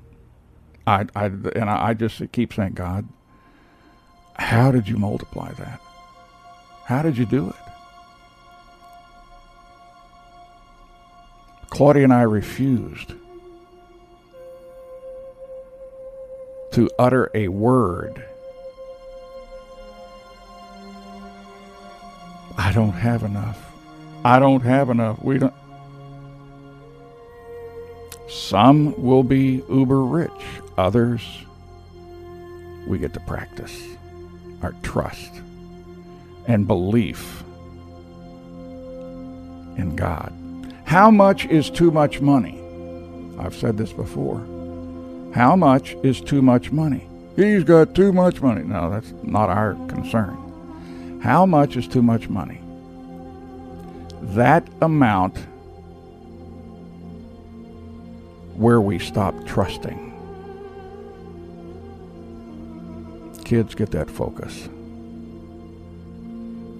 I, 0.87 1.07
I 1.15 1.27
and 1.27 1.71
I, 1.71 1.89
I 1.89 1.95
just 1.95 2.21
keep 2.33 2.53
saying, 2.53 2.73
God, 2.73 3.09
how 4.37 4.71
did 4.71 4.89
you 4.89 4.97
multiply 4.97 5.53
that? 5.53 5.81
How 6.85 7.03
did 7.03 7.17
you 7.17 7.25
do 7.25 7.49
it? 7.49 7.57
Claudia 11.71 12.05
and 12.05 12.13
I 12.13 12.23
refused 12.23 13.15
to 16.73 16.91
utter 16.99 17.31
a 17.35 17.49
word. 17.49 18.25
I 22.57 22.73
don't 22.73 22.93
have 22.93 23.23
enough. 23.23 23.73
I 24.25 24.39
don't 24.39 24.63
have 24.63 24.91
enough. 24.91 25.23
We 25.23 25.39
don't. 25.39 25.55
Some 28.29 29.01
will 29.03 29.23
be 29.23 29.63
uber 29.69 30.03
rich, 30.03 30.31
others, 30.79 31.23
we 32.87 32.99
get 32.99 33.15
to 33.15 33.21
practice 33.21 33.95
our 34.65 34.75
trust 34.83 35.31
and 36.49 36.67
belief 36.67 37.43
in 39.77 39.95
God. 39.95 40.33
How 40.85 41.11
much 41.11 41.47
is 41.47 41.71
too 41.71 41.91
much 41.91 42.21
money? 42.21 42.61
I've 43.39 43.55
said 43.55 43.77
this 43.77 43.93
before. 43.93 44.39
How 45.35 45.55
much 45.57 45.95
is 46.03 46.21
too 46.21 46.41
much 46.41 46.73
money? 46.73 47.07
He's 47.37 47.65
got 47.65 47.95
too 47.95 48.13
much 48.13 48.41
money. 48.41 48.63
No, 48.63 48.91
that's 48.91 49.13
not 49.23 49.51
our 49.51 49.75
concern. 49.89 51.21
How 51.23 51.45
much 51.45 51.77
is 51.77 51.89
too 51.89 52.03
much 52.03 52.29
money? 52.29 52.61
That 54.23 54.67
amount 54.81 55.37
where 58.55 58.81
we 58.81 58.99
stop 58.99 59.35
trusting. 59.45 60.14
Kids 63.45 63.75
get 63.75 63.91
that 63.91 64.11
focus. 64.11 64.69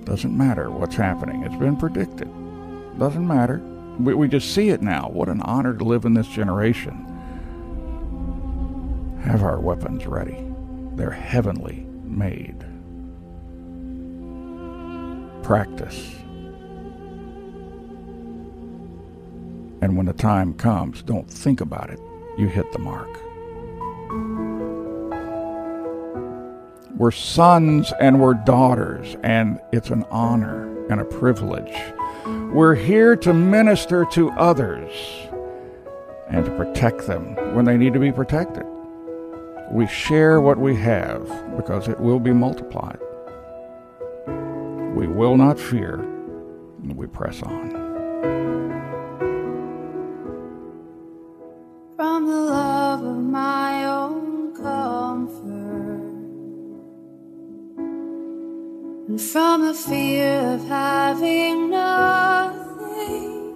Doesn't 0.05 0.37
matter 0.37 0.71
what's 0.71 0.97
happening. 0.97 1.43
It's 1.43 1.57
been 1.57 1.77
predicted. 1.77 2.29
Doesn't 2.99 3.27
matter. 3.27 3.59
We, 3.99 4.15
we 4.15 4.29
just 4.29 4.55
see 4.55 4.71
it 4.71 4.83
now. 4.83 5.09
What 5.11 5.29
an 5.29 5.41
honor 5.43 5.75
to 5.75 5.85
live 5.85 6.05
in 6.05 6.15
this 6.15 6.29
generation. 6.29 7.11
Have 9.25 9.43
our 9.43 9.61
weapons 9.61 10.07
ready. 10.07 10.45
They're 10.95 11.11
heavenly 11.11 11.87
made. 12.05 12.61
Practice. 15.43 16.15
And 19.81 19.97
when 19.97 20.07
the 20.07 20.15
time 20.15 20.55
comes, 20.55 21.03
don't 21.03 21.31
think 21.31 21.61
about 21.61 21.91
it. 21.91 22.01
You 22.39 22.49
hit 22.49 22.71
the 22.73 22.79
mark. 22.79 23.24
We're 26.97 27.11
sons 27.11 27.93
and 27.99 28.21
we're 28.21 28.35
daughters, 28.35 29.17
and 29.25 29.61
it's 29.73 29.91
an 29.91 30.05
honor 30.13 30.87
and 30.87 31.01
a 31.01 31.05
privilege. 31.05 31.75
We're 32.53 32.77
here 32.77 33.17
to 33.17 33.35
minister 33.35 34.05
to 34.13 34.31
others 34.31 34.93
and 36.29 36.45
to 36.45 36.51
protect 36.53 37.09
them 37.09 37.35
when 37.57 37.65
they 37.65 37.77
need 37.77 37.95
to 37.95 37.99
be 37.99 38.13
protected. 38.13 38.65
We 39.73 39.89
share 39.89 40.41
what 40.41 40.59
we 40.59 40.77
have 40.77 41.27
because 41.57 41.89
it 41.89 41.99
will 41.99 42.21
be 42.21 42.33
multiplied. 42.33 43.01
We 44.95 45.09
will 45.09 45.37
not 45.37 45.59
fear, 45.59 45.97
and 45.97 46.97
we 46.97 47.09
press 47.09 47.43
on. 47.43 47.85
from 51.97 52.27
the 52.27 52.37
love 52.37 53.03
of 53.03 53.17
my 53.17 53.85
own 53.85 54.55
comfort 54.55 55.44
and 59.07 59.21
from 59.21 59.65
a 59.65 59.75
fear 59.75 60.55
of 60.55 60.67
having 60.67 61.69
nothing 61.69 63.55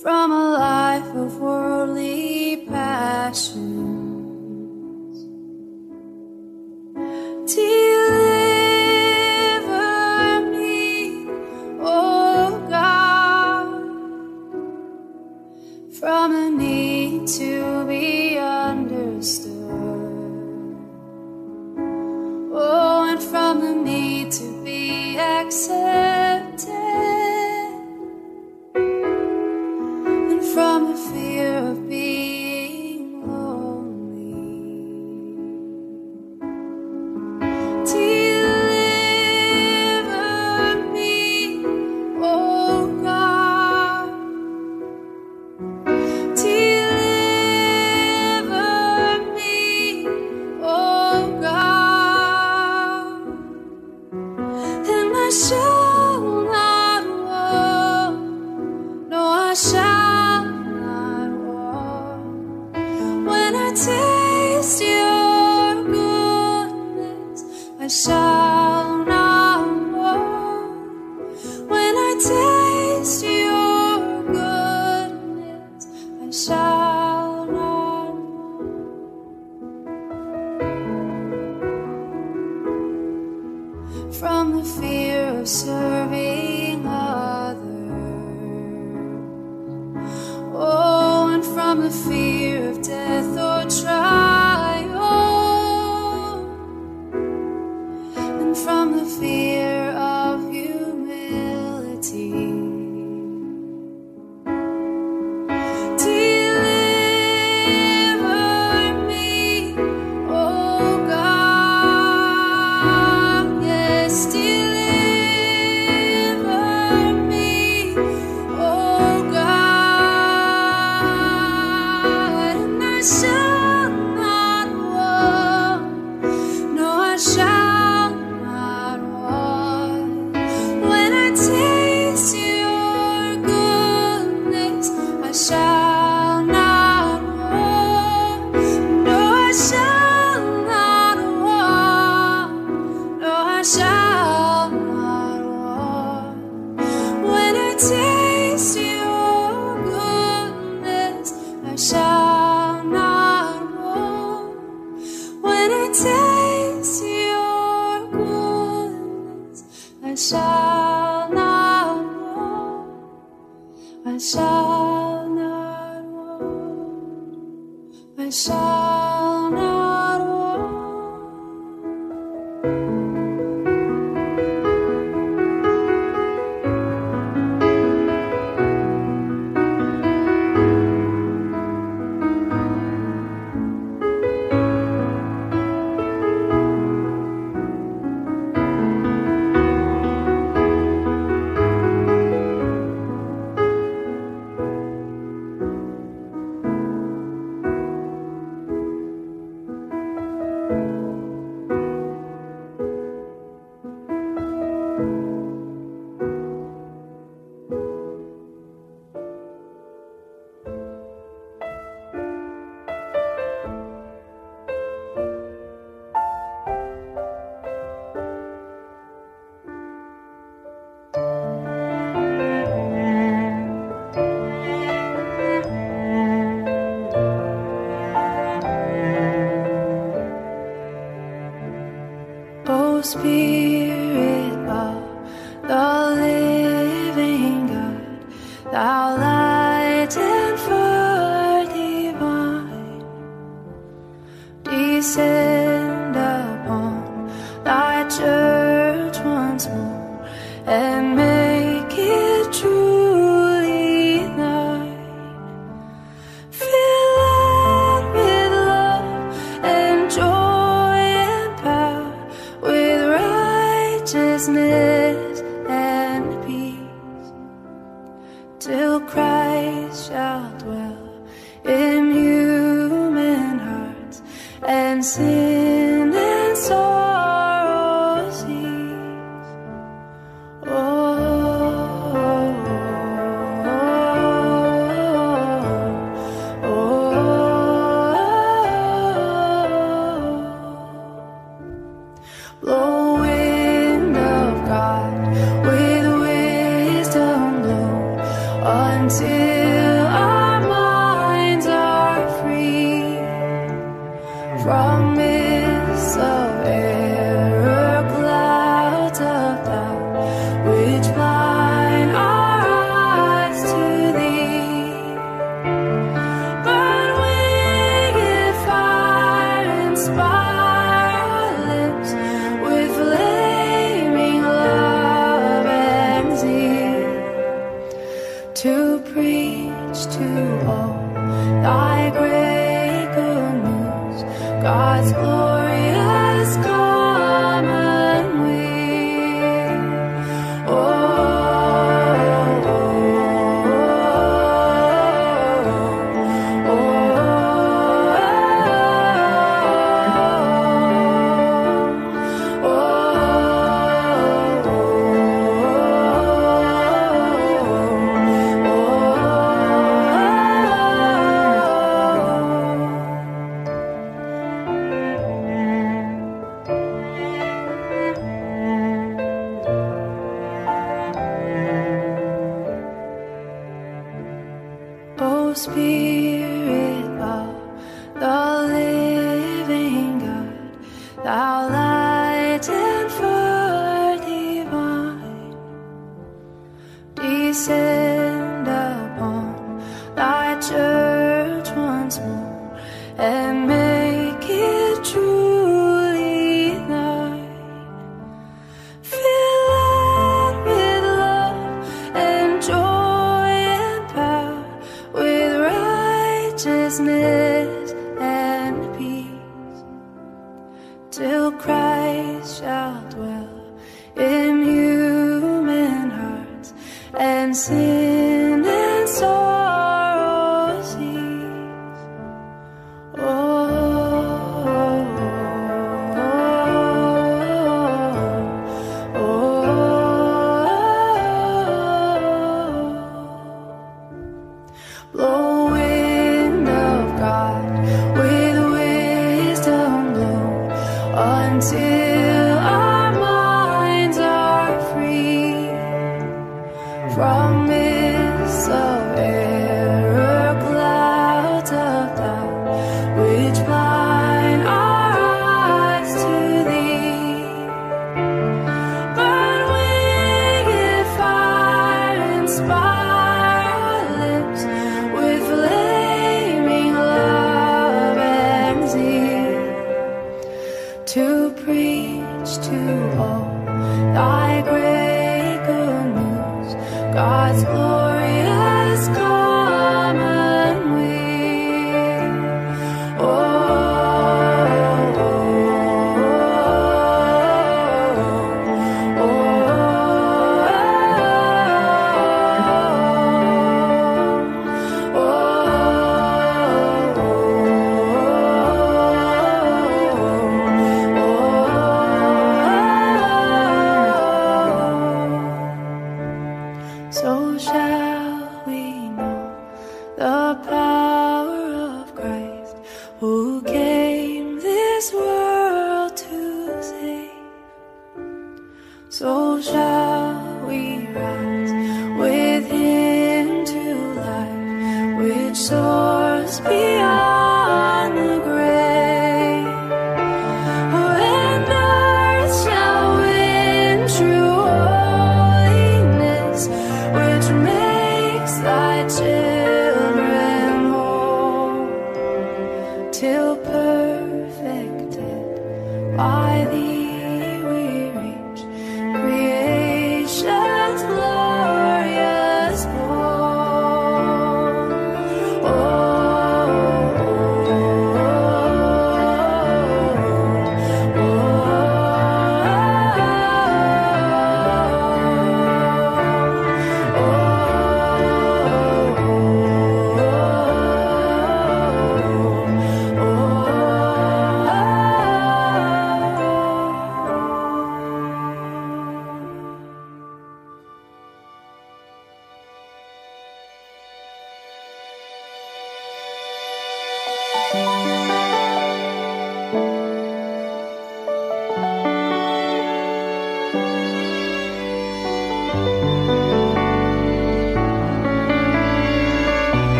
from 0.00 0.32
a 0.32 0.50
life 0.52 1.14
of 1.14 1.38
worldly 1.38 2.64
passions 2.66 3.64
deliver 7.54 7.70
me 10.50 11.26
oh 11.80 12.66
God 12.70 13.68
from 15.94 16.34
a 16.34 16.50
need 16.50 17.28
to 17.28 17.84
be 17.86 18.38
understood. 18.38 19.53
Oh, 22.56 23.10
and 23.10 23.20
from 23.20 23.60
the 23.62 23.74
need 23.74 24.30
to 24.30 24.64
be 24.64 25.18
accepted, 25.18 26.68
and 28.76 30.44
from 30.54 30.92
the 30.92 30.96
fear 31.10 31.33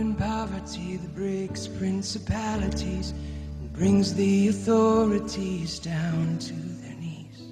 in 0.00 0.14
poverty 0.14 0.96
that 0.96 1.14
breaks 1.14 1.68
principalities 1.68 3.10
and 3.10 3.70
brings 3.74 4.14
the 4.14 4.48
authorities 4.48 5.78
down 5.78 6.38
to 6.38 6.54
their 6.54 6.94
knees. 6.94 7.42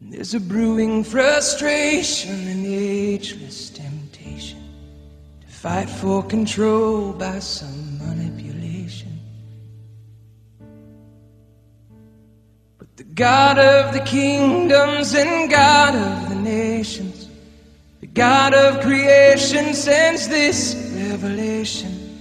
And 0.00 0.12
there's 0.14 0.32
a 0.32 0.40
brewing 0.40 1.04
frustration 1.04 2.48
and 2.48 2.64
ageless 2.64 3.68
temptation 3.68 4.62
to 5.42 5.46
fight 5.46 5.90
for 5.90 6.22
control 6.22 7.12
by 7.12 7.38
some 7.38 7.98
manipulation. 7.98 9.20
But 12.78 12.96
the 12.96 13.04
God 13.04 13.58
of 13.58 13.92
the 13.92 14.00
kingdoms 14.00 15.14
and 15.14 15.50
God 15.50 15.94
of 15.94 16.30
the 16.30 16.36
nations, 16.36 17.15
God 18.16 18.54
of 18.54 18.80
creation 18.80 19.74
sends 19.74 20.26
this 20.26 20.74
revelation 20.94 22.18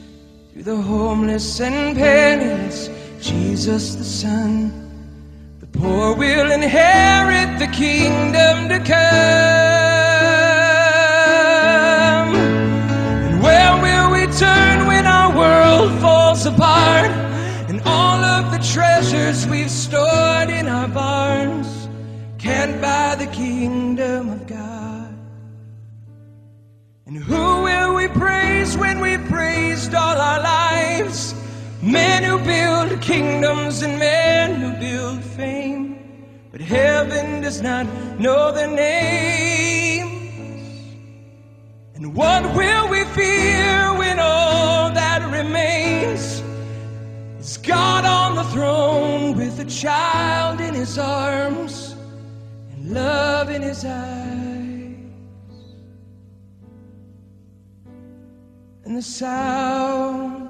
to 0.53 0.61
the 0.61 0.75
homeless 0.75 1.61
and 1.61 1.95
penniless, 1.95 2.89
Jesus 3.21 3.95
the 3.95 4.03
Son. 4.03 4.73
The 5.61 5.67
poor 5.67 6.13
will 6.13 6.51
inherit 6.51 7.59
the 7.59 7.67
kingdom 7.67 8.67
to 8.67 8.79
come. 8.79 8.95
And 12.35 13.41
where 13.41 13.81
will 13.81 14.11
we 14.11 14.27
turn 14.33 14.87
when 14.87 15.05
our 15.05 15.33
world 15.33 15.97
falls 16.01 16.45
apart? 16.45 17.09
And 17.69 17.81
all 17.85 18.21
of 18.21 18.51
the 18.51 18.59
treasures 18.73 19.47
we've 19.47 19.71
stored 19.71 20.49
in 20.49 20.67
our 20.67 20.89
barns 20.89 21.87
can't 22.37 22.81
buy 22.81 23.15
the 23.15 23.27
kingdom. 23.27 24.44
And 27.15 27.23
who 27.23 27.63
will 27.63 27.95
we 27.95 28.09
praise 28.09 28.77
when 28.77 28.99
we 28.99 29.17
praised 29.17 29.95
all 29.95 30.17
our 30.17 30.41
lives? 30.41 31.33
Men 31.81 32.23
who 32.23 32.37
build 32.39 33.01
kingdoms 33.01 33.83
and 33.83 33.97
men 33.97 34.55
who 34.59 34.73
build 34.73 35.23
fame. 35.23 36.49
But 36.51 36.59
heaven 36.59 37.39
does 37.39 37.61
not 37.61 37.85
know 38.19 38.51
their 38.51 38.67
names. 38.67 40.09
And 41.95 42.13
what 42.13 42.53
will 42.53 42.89
we 42.89 43.05
fear 43.05 43.93
when 43.93 44.19
all 44.19 44.91
that 44.91 45.21
remains 45.31 46.43
is 47.39 47.55
God 47.55 48.03
on 48.03 48.35
the 48.35 48.43
throne 48.43 49.37
with 49.37 49.57
a 49.61 49.65
child 49.65 50.59
in 50.59 50.73
his 50.73 50.97
arms? 50.97 51.95
And 52.73 52.93
love 52.93 53.49
in 53.49 53.61
his 53.61 53.85
eyes 53.85 54.24
and 58.85 58.95
the 58.97 59.01
sound 59.01 60.47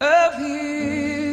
of 0.00 0.34
his 0.36 1.23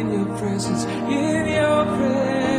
in 0.00 0.12
your 0.14 0.38
presence, 0.38 0.84
in 0.84 1.46
your 1.46 1.84
presence. 1.84 2.49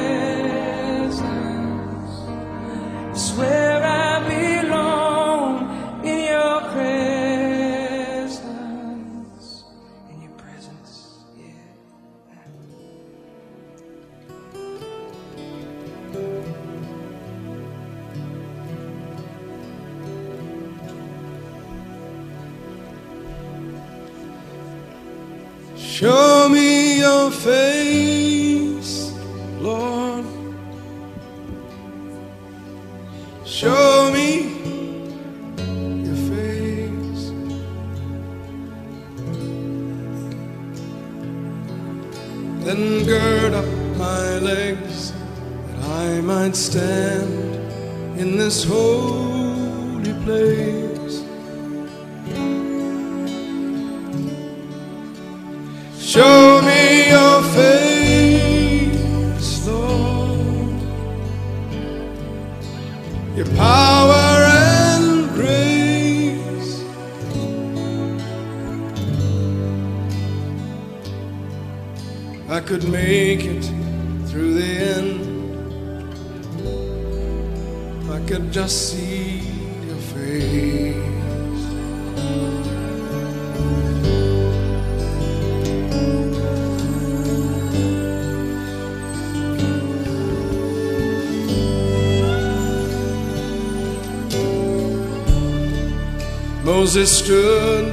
Moses 96.94 97.20
stood 97.20 97.88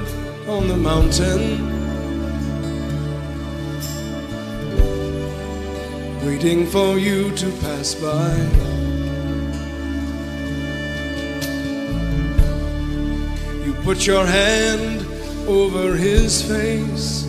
on 0.49 0.67
the 0.67 0.77
mountain 0.77 1.65
waiting 6.27 6.67
for 6.67 6.99
you 6.99 7.31
to 7.37 7.49
pass 7.61 7.95
by. 7.95 8.35
You 13.65 13.73
put 13.85 14.05
your 14.05 14.27
hand 14.27 15.07
over 15.47 15.95
his 15.95 16.43
face. 16.43 17.23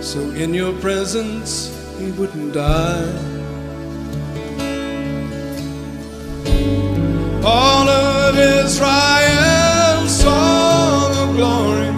So 0.00 0.20
in 0.36 0.54
your 0.54 0.72
presence 0.74 1.74
he 1.98 2.12
wouldn't 2.12 2.54
die. 2.54 3.31
Of 8.32 8.38
Israel 8.38 10.08
saw 10.08 11.08
the 11.08 11.32
glory, 11.36 11.88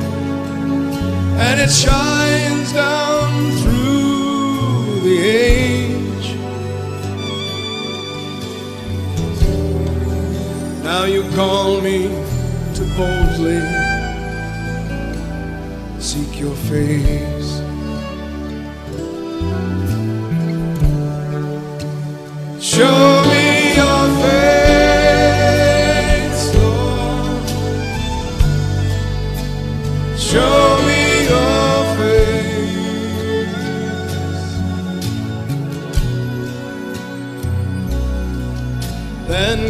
and 1.38 1.60
it 1.60 1.70
shines 1.70 2.72
down 2.72 3.50
through 3.62 5.00
the 5.06 5.18
age. 5.18 6.28
Now 10.82 11.04
you 11.04 11.22
call 11.34 11.80
me 11.80 12.08
to 12.76 12.82
boldly 12.96 13.60
seek 16.00 16.40
your 16.40 16.56
face. 16.56 17.33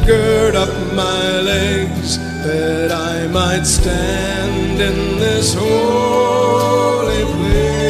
Gird 0.06 0.54
up 0.54 0.68
my 0.92 1.40
legs 1.40 2.18
that 2.44 2.92
I 2.92 3.26
might 3.28 3.64
stand 3.64 4.78
in 4.80 5.18
this 5.18 5.54
holy 5.54 7.24
place. 7.32 7.84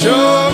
Show 0.00 0.45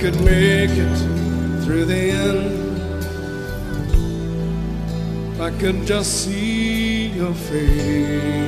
could 0.00 0.18
make 0.24 0.70
it 0.70 0.96
through 1.62 1.84
the 1.84 2.10
end. 2.10 2.80
if 5.34 5.40
I 5.42 5.50
could 5.58 5.86
just 5.86 6.24
see 6.24 7.08
your 7.08 7.34
face. 7.34 8.40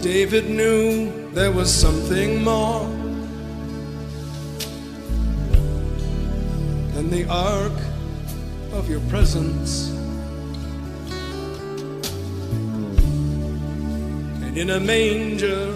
David 0.00 0.48
knew 0.48 1.30
there 1.32 1.52
was 1.52 1.70
something 1.70 2.42
more 2.42 3.03
the 7.14 7.24
ark 7.30 7.78
of 8.72 8.90
your 8.90 8.98
presence. 9.02 9.90
And 14.42 14.58
in 14.58 14.70
a 14.70 14.80
manger, 14.80 15.72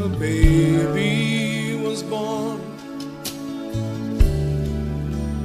a 0.00 0.08
baby 0.08 1.76
was 1.76 2.02
born 2.02 2.60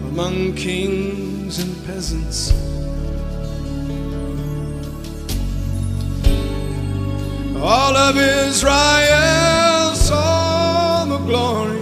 among 0.09 0.55
kings 0.55 1.59
and 1.59 1.85
peasants. 1.85 2.51
All 7.61 7.95
of 7.95 8.17
Israel 8.17 9.93
saw 9.93 11.05
the 11.05 11.19
glory, 11.29 11.76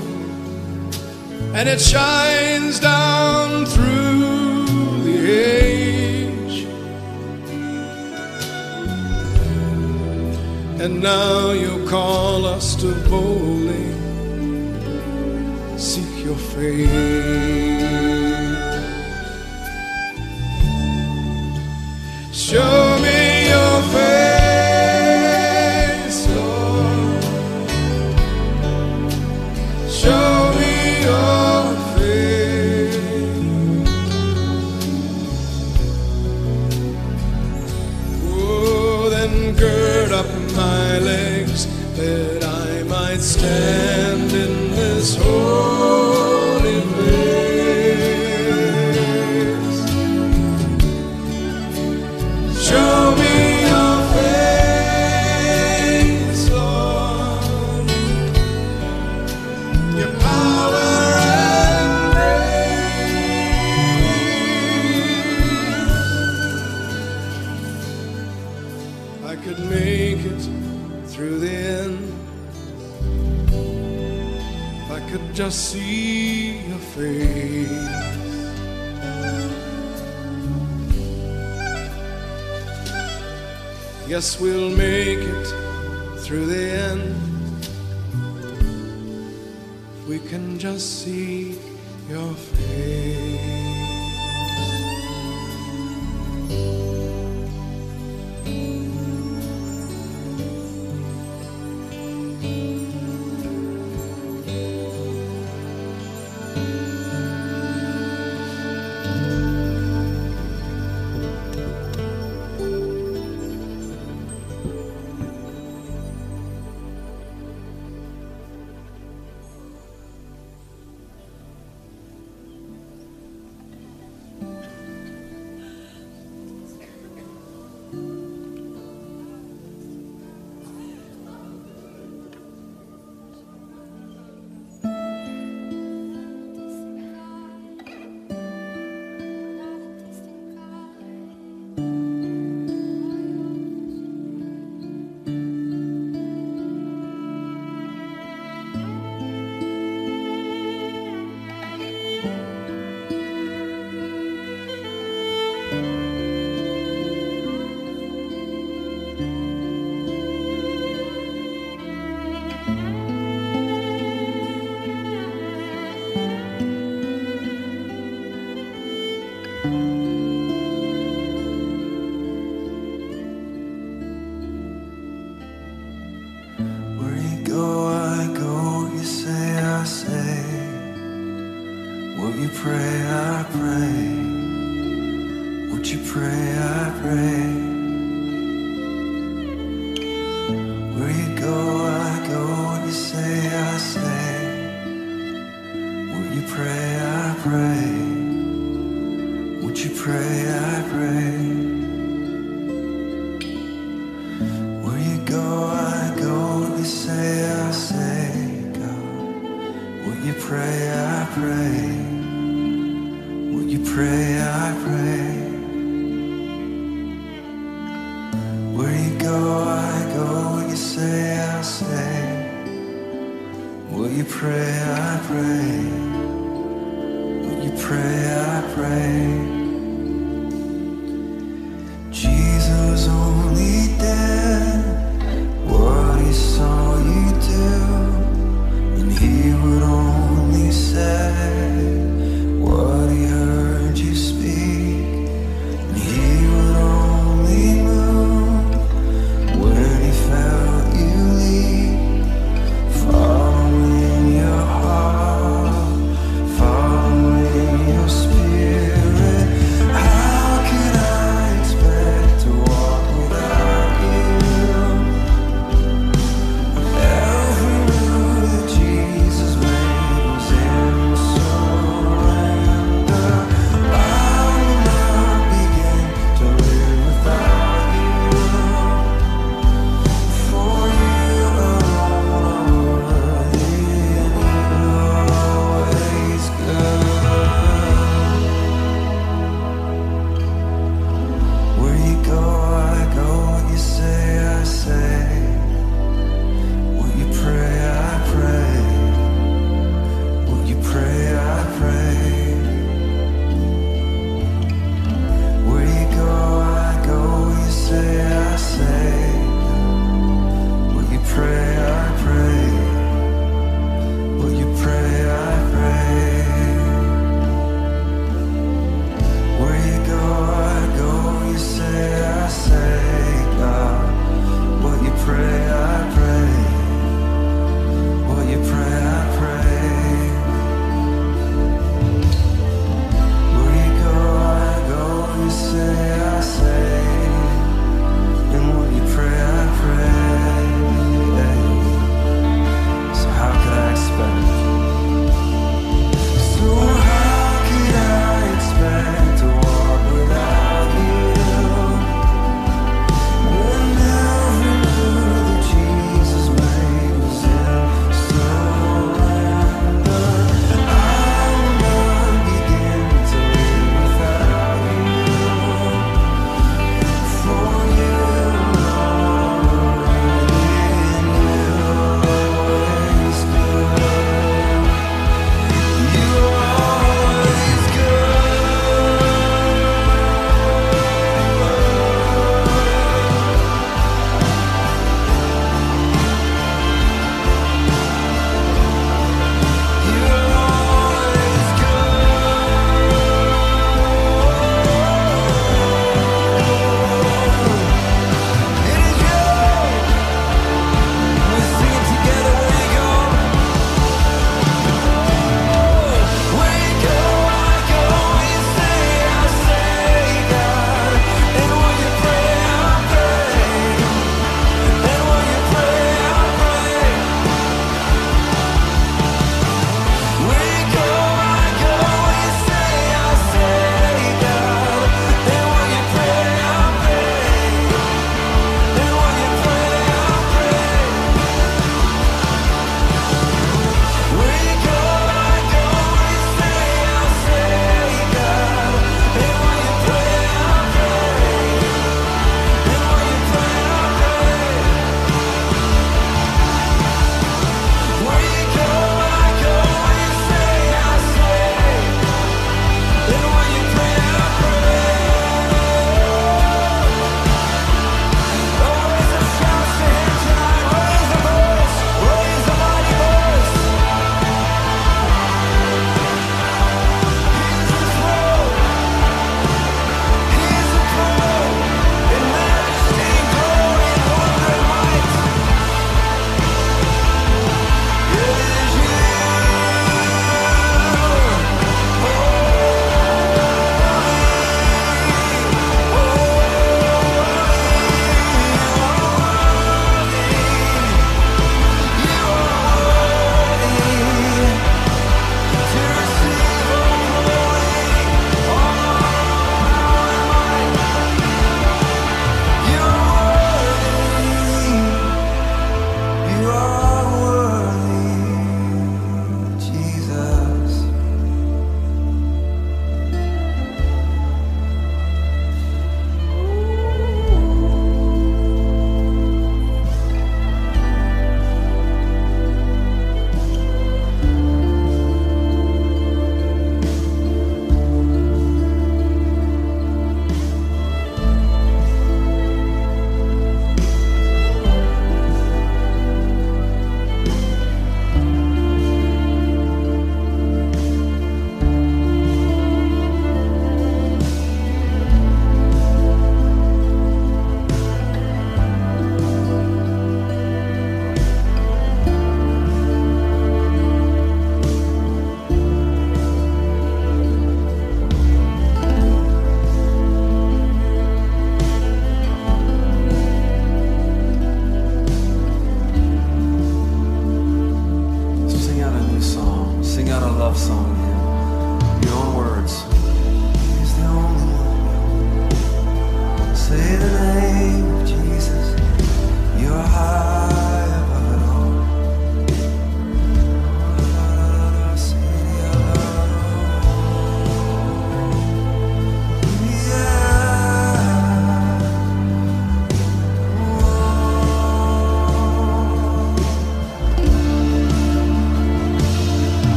and 1.55 1.69
it 1.69 1.79
shines 1.79 2.81
down 2.81 3.65
through 3.65 5.03
the 5.05 5.17
age. 5.31 6.67
And 10.81 11.01
now 11.01 11.51
you 11.51 11.87
call 11.87 12.45
us 12.45 12.75
to 12.81 12.93
boldly 13.09 13.87
seek 15.79 16.25
your 16.25 16.35
face. 16.35 16.89
Show 22.33 22.99
me 23.01 23.24
might 43.45 43.94
Yes, 84.16 84.39
we'll 84.39 84.70
make 84.70 85.20
it 85.20 85.44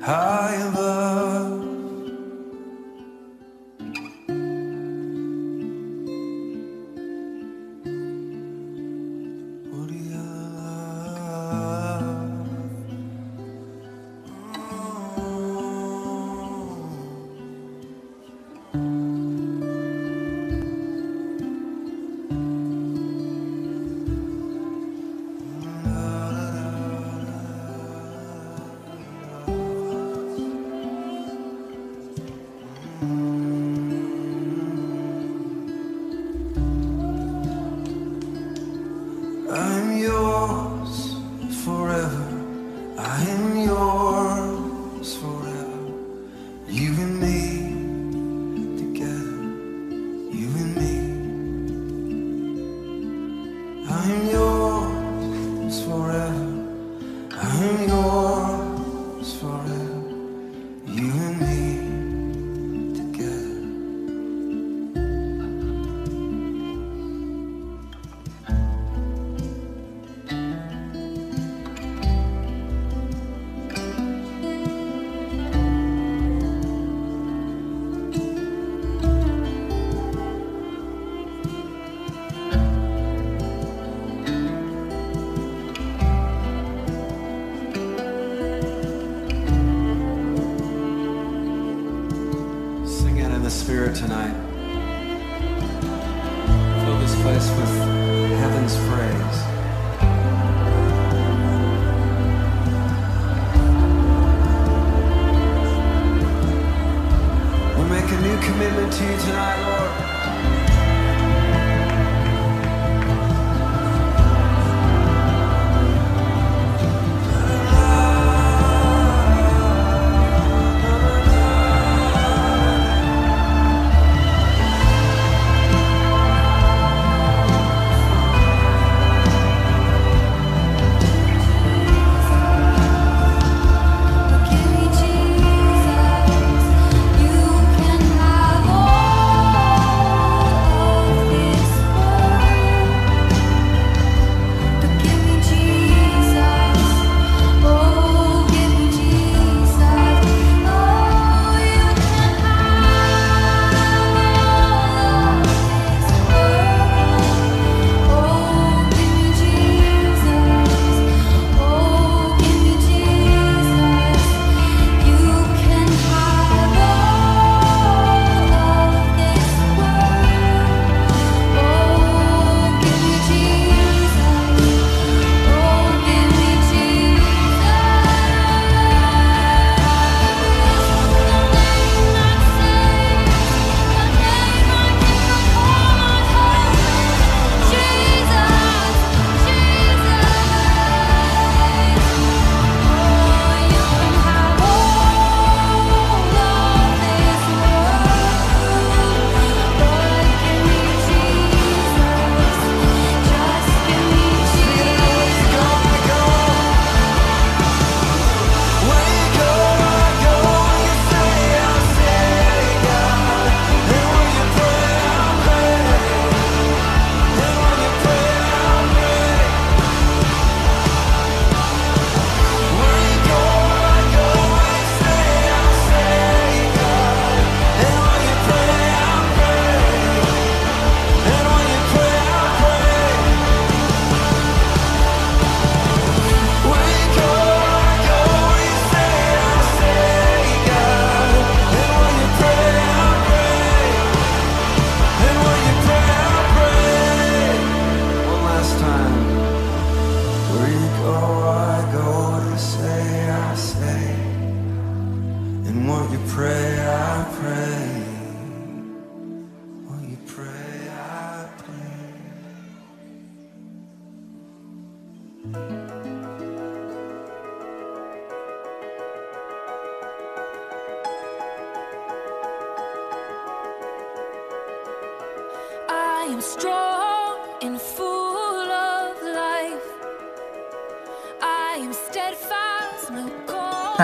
high 0.00 0.54
above. 0.68 0.85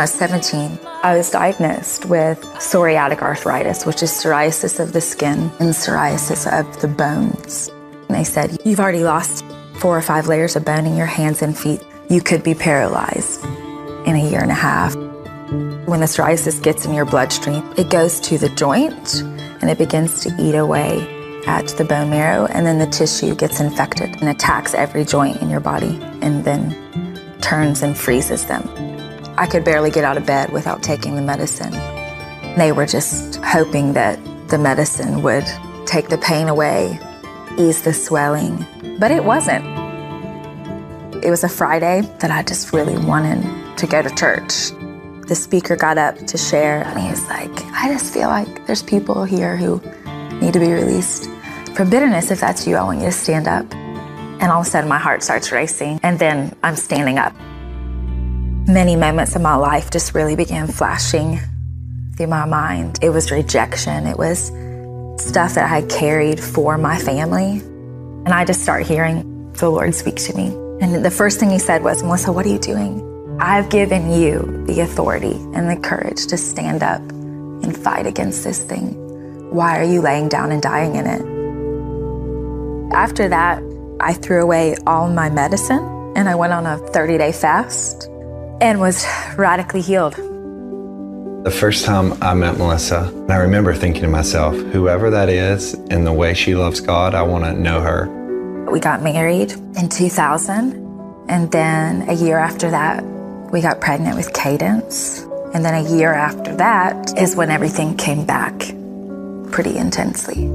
I 0.02 0.04
was 0.04 0.14
17, 0.14 0.80
I 1.04 1.16
was 1.16 1.30
diagnosed 1.30 2.06
with 2.06 2.40
psoriatic 2.56 3.22
arthritis, 3.22 3.86
which 3.86 4.02
is 4.02 4.10
psoriasis 4.10 4.80
of 4.80 4.92
the 4.92 5.00
skin 5.00 5.42
and 5.60 5.68
psoriasis 5.68 6.44
of 6.58 6.80
the 6.80 6.88
bones. 6.88 7.68
And 8.08 8.18
they 8.18 8.24
said, 8.24 8.58
You've 8.64 8.80
already 8.80 9.04
lost 9.04 9.44
four 9.78 9.96
or 9.96 10.02
five 10.02 10.26
layers 10.26 10.56
of 10.56 10.64
bone 10.64 10.86
in 10.86 10.96
your 10.96 11.06
hands 11.06 11.40
and 11.40 11.56
feet. 11.56 11.80
You 12.10 12.20
could 12.20 12.42
be 12.42 12.52
paralyzed 12.52 13.44
in 14.04 14.16
a 14.16 14.28
year 14.28 14.40
and 14.40 14.50
a 14.50 14.54
half. 14.54 14.96
When 15.86 16.00
the 16.00 16.06
psoriasis 16.06 16.60
gets 16.60 16.84
in 16.84 16.94
your 16.94 17.04
bloodstream, 17.04 17.62
it 17.76 17.88
goes 17.88 18.18
to 18.22 18.38
the 18.38 18.48
joint 18.48 19.20
and 19.22 19.70
it 19.70 19.78
begins 19.78 20.18
to 20.22 20.34
eat 20.36 20.56
away 20.56 20.98
at 21.46 21.68
the 21.78 21.84
bone 21.84 22.10
marrow, 22.10 22.46
and 22.46 22.66
then 22.66 22.80
the 22.80 22.88
tissue 22.88 23.36
gets 23.36 23.60
infected 23.60 24.08
and 24.20 24.28
attacks 24.28 24.74
every 24.74 25.04
joint 25.04 25.40
in 25.40 25.48
your 25.48 25.60
body 25.60 25.96
and 26.22 26.42
then 26.42 27.38
turns 27.40 27.84
and 27.84 27.96
freezes 27.96 28.46
them. 28.46 28.68
I 29.43 29.47
could 29.47 29.64
barely 29.64 29.90
get 29.90 30.05
out 30.05 30.16
of 30.16 30.24
bed 30.24 30.52
without 30.52 30.85
taking 30.85 31.16
the 31.16 31.20
medicine. 31.20 31.73
They 32.56 32.70
were 32.70 32.86
just 32.86 33.43
hoping 33.43 33.93
that 33.94 34.16
the 34.47 34.56
medicine 34.56 35.20
would 35.23 35.44
take 35.85 36.09
the 36.09 36.19
pain 36.19 36.47
away, 36.47 37.01
ease 37.59 37.82
the 37.82 37.93
swelling, 37.93 38.64
but 39.01 39.10
it 39.10 39.24
wasn't. 39.24 39.64
It 41.24 41.31
was 41.31 41.43
a 41.43 41.48
Friday 41.48 42.02
that 42.20 42.31
I 42.31 42.44
just 42.44 42.73
really 42.73 42.97
wanted 43.05 43.43
to 43.78 43.86
go 43.89 44.01
to 44.01 44.14
church. 44.14 44.70
The 45.27 45.35
speaker 45.35 45.74
got 45.74 45.98
up 45.98 46.19
to 46.19 46.39
share, 46.39 46.85
and 46.85 47.01
he 47.01 47.10
was 47.10 47.27
like, 47.28 47.51
I 47.73 47.89
just 47.93 48.14
feel 48.14 48.28
like 48.28 48.69
there's 48.69 48.85
people 48.85 49.24
here 49.24 49.56
who 49.56 49.82
need 50.40 50.52
to 50.52 50.60
be 50.60 50.73
released 50.73 51.28
from 51.74 51.90
bitterness. 51.90 52.31
If 52.31 52.39
that's 52.39 52.64
you, 52.64 52.77
I 52.77 52.85
want 52.85 53.01
you 53.01 53.06
to 53.06 53.12
stand 53.12 53.48
up. 53.48 53.66
And 53.74 54.52
all 54.52 54.60
of 54.60 54.69
a 54.69 54.70
sudden, 54.70 54.89
my 54.89 54.98
heart 54.98 55.24
starts 55.24 55.51
racing, 55.51 55.98
and 56.05 56.16
then 56.16 56.56
I'm 56.62 56.77
standing 56.77 57.19
up. 57.19 57.35
Many 58.72 58.96
moments 58.96 59.36
of 59.36 59.42
my 59.42 59.54
life 59.54 59.90
just 59.90 60.14
really 60.14 60.34
began 60.34 60.66
flashing 60.66 61.38
through 62.16 62.28
my 62.28 62.46
mind. 62.46 63.00
It 63.02 63.10
was 63.10 63.30
rejection, 63.30 64.06
it 64.06 64.16
was 64.16 64.46
stuff 65.18 65.56
that 65.56 65.64
I 65.64 65.80
had 65.80 65.90
carried 65.90 66.40
for 66.40 66.78
my 66.78 66.98
family. 66.98 67.58
And 68.24 68.28
I 68.30 68.46
just 68.46 68.62
start 68.62 68.86
hearing 68.86 69.52
the 69.52 69.68
Lord 69.68 69.94
speak 69.94 70.16
to 70.16 70.34
me. 70.34 70.46
And 70.80 71.04
the 71.04 71.10
first 71.10 71.38
thing 71.38 71.50
he 71.50 71.58
said 71.58 71.84
was, 71.84 72.02
Melissa, 72.02 72.32
what 72.32 72.46
are 72.46 72.48
you 72.48 72.58
doing? 72.58 73.36
I've 73.38 73.68
given 73.68 74.10
you 74.10 74.64
the 74.66 74.80
authority 74.80 75.34
and 75.54 75.68
the 75.68 75.76
courage 75.76 76.26
to 76.28 76.38
stand 76.38 76.82
up 76.82 77.02
and 77.02 77.76
fight 77.76 78.06
against 78.06 78.42
this 78.42 78.64
thing. 78.64 78.94
Why 79.50 79.78
are 79.80 79.84
you 79.84 80.00
laying 80.00 80.30
down 80.30 80.50
and 80.50 80.62
dying 80.62 80.94
in 80.94 81.06
it? 81.06 81.20
After 82.94 83.28
that, 83.28 83.62
I 84.00 84.14
threw 84.14 84.42
away 84.42 84.76
all 84.86 85.10
my 85.10 85.28
medicine 85.28 86.14
and 86.16 86.26
I 86.26 86.36
went 86.36 86.54
on 86.54 86.64
a 86.64 86.78
30 86.78 87.18
day 87.18 87.32
fast 87.32 88.08
and 88.60 88.80
was 88.80 89.06
radically 89.36 89.80
healed. 89.80 90.14
The 91.44 91.50
first 91.50 91.84
time 91.84 92.12
I 92.22 92.34
met 92.34 92.56
Melissa, 92.56 93.12
I 93.28 93.36
remember 93.36 93.74
thinking 93.74 94.02
to 94.02 94.08
myself, 94.08 94.54
whoever 94.54 95.10
that 95.10 95.28
is 95.28 95.74
and 95.90 96.06
the 96.06 96.12
way 96.12 96.34
she 96.34 96.54
loves 96.54 96.80
God, 96.80 97.14
I 97.14 97.22
want 97.22 97.44
to 97.44 97.52
know 97.52 97.80
her. 97.80 98.06
We 98.70 98.78
got 98.78 99.02
married 99.02 99.50
in 99.76 99.88
2000, 99.88 101.26
and 101.28 101.50
then 101.50 102.08
a 102.08 102.12
year 102.12 102.38
after 102.38 102.70
that, 102.70 103.02
we 103.50 103.60
got 103.60 103.80
pregnant 103.80 104.16
with 104.16 104.32
Cadence. 104.32 105.22
And 105.52 105.64
then 105.64 105.84
a 105.84 105.96
year 105.96 106.14
after 106.14 106.54
that 106.56 107.18
is 107.18 107.34
when 107.34 107.50
everything 107.50 107.96
came 107.96 108.24
back 108.24 108.58
pretty 109.50 109.76
intensely. 109.76 110.46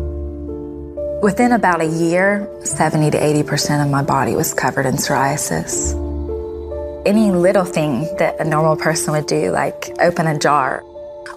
Within 1.22 1.52
about 1.52 1.82
a 1.82 1.86
year, 1.86 2.50
70 2.64 3.12
to 3.12 3.18
80% 3.18 3.84
of 3.84 3.92
my 3.92 4.04
body 4.04 4.36
was 4.36 4.54
covered 4.54 4.86
in 4.86 4.96
psoriasis. 4.96 6.07
Any 7.08 7.32
little 7.32 7.64
thing 7.64 8.02
that 8.18 8.38
a 8.38 8.44
normal 8.44 8.76
person 8.76 9.14
would 9.14 9.28
do, 9.28 9.52
like 9.52 9.96
open 10.02 10.28
a 10.28 10.38
jar, 10.38 10.84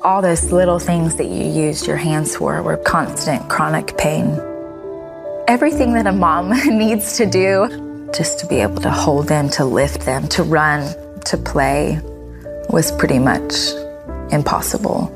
all 0.03 0.21
those 0.21 0.51
little 0.51 0.81
things 0.81 1.15
that 1.15 1.27
you 1.27 1.45
used 1.45 1.87
your 1.87 1.97
hands 1.97 2.35
for 2.35 2.61
were 2.61 2.77
constant 2.79 3.49
chronic 3.49 3.97
pain. 3.97 4.37
Everything 5.47 5.93
that 5.93 6.09
a 6.09 6.13
mom 6.13 6.51
needs 6.67 7.17
to 7.19 7.25
do 7.25 8.11
just 8.13 8.41
to 8.41 8.49
be 8.49 8.57
able 8.57 8.83
to 8.83 8.91
hold 8.91 9.29
them, 9.29 9.49
to 9.51 9.65
lift 9.65 10.01
them, 10.01 10.27
to 10.31 10.43
run, 10.43 10.93
to 11.27 11.37
play 11.37 12.01
was 12.71 12.91
pretty 12.91 13.21
much 13.21 13.55
impossible. 14.33 15.09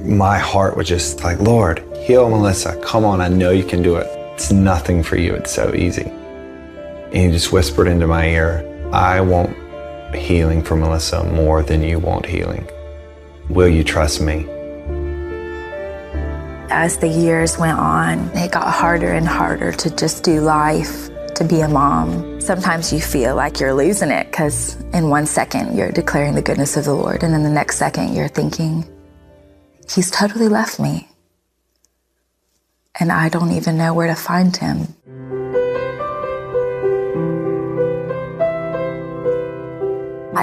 My 0.00 0.38
heart 0.38 0.76
was 0.76 0.88
just 0.88 1.22
like, 1.22 1.38
Lord, 1.38 1.84
heal 1.98 2.28
Melissa. 2.28 2.82
Come 2.82 3.04
on, 3.04 3.20
I 3.20 3.28
know 3.28 3.52
you 3.52 3.62
can 3.62 3.80
do 3.80 3.94
it. 3.94 4.08
It's 4.34 4.50
nothing 4.50 5.04
for 5.04 5.14
you, 5.14 5.34
it's 5.36 5.52
so 5.52 5.72
easy. 5.72 6.10
And 7.12 7.14
he 7.14 7.30
just 7.30 7.52
whispered 7.52 7.86
into 7.86 8.08
my 8.08 8.26
ear, 8.26 8.68
I 8.92 9.20
want 9.20 9.56
healing 10.16 10.62
for 10.62 10.76
Melissa 10.76 11.24
more 11.24 11.62
than 11.62 11.82
you 11.82 11.98
want 11.98 12.26
healing. 12.26 12.68
Will 13.48 13.68
you 13.68 13.84
trust 13.84 14.20
me? 14.20 14.46
As 16.70 16.98
the 16.98 17.08
years 17.08 17.58
went 17.58 17.78
on, 17.78 18.30
it 18.36 18.50
got 18.50 18.72
harder 18.72 19.12
and 19.12 19.26
harder 19.26 19.72
to 19.72 19.94
just 19.94 20.24
do 20.24 20.40
life, 20.40 21.08
to 21.34 21.44
be 21.44 21.60
a 21.60 21.68
mom. 21.68 22.40
Sometimes 22.40 22.92
you 22.92 23.00
feel 23.00 23.36
like 23.36 23.60
you're 23.60 23.74
losing 23.74 24.10
it 24.10 24.30
because 24.30 24.74
in 24.92 25.08
one 25.08 25.26
second 25.26 25.76
you're 25.76 25.92
declaring 25.92 26.34
the 26.34 26.42
goodness 26.42 26.76
of 26.76 26.84
the 26.84 26.94
Lord, 26.94 27.22
and 27.22 27.32
then 27.32 27.42
the 27.42 27.50
next 27.50 27.76
second 27.76 28.14
you're 28.14 28.28
thinking, 28.28 28.88
He's 29.88 30.10
totally 30.10 30.48
left 30.48 30.80
me. 30.80 31.08
And 32.98 33.12
I 33.12 33.28
don't 33.28 33.52
even 33.52 33.76
know 33.76 33.92
where 33.92 34.06
to 34.06 34.14
find 34.14 34.56
Him. 34.56 34.94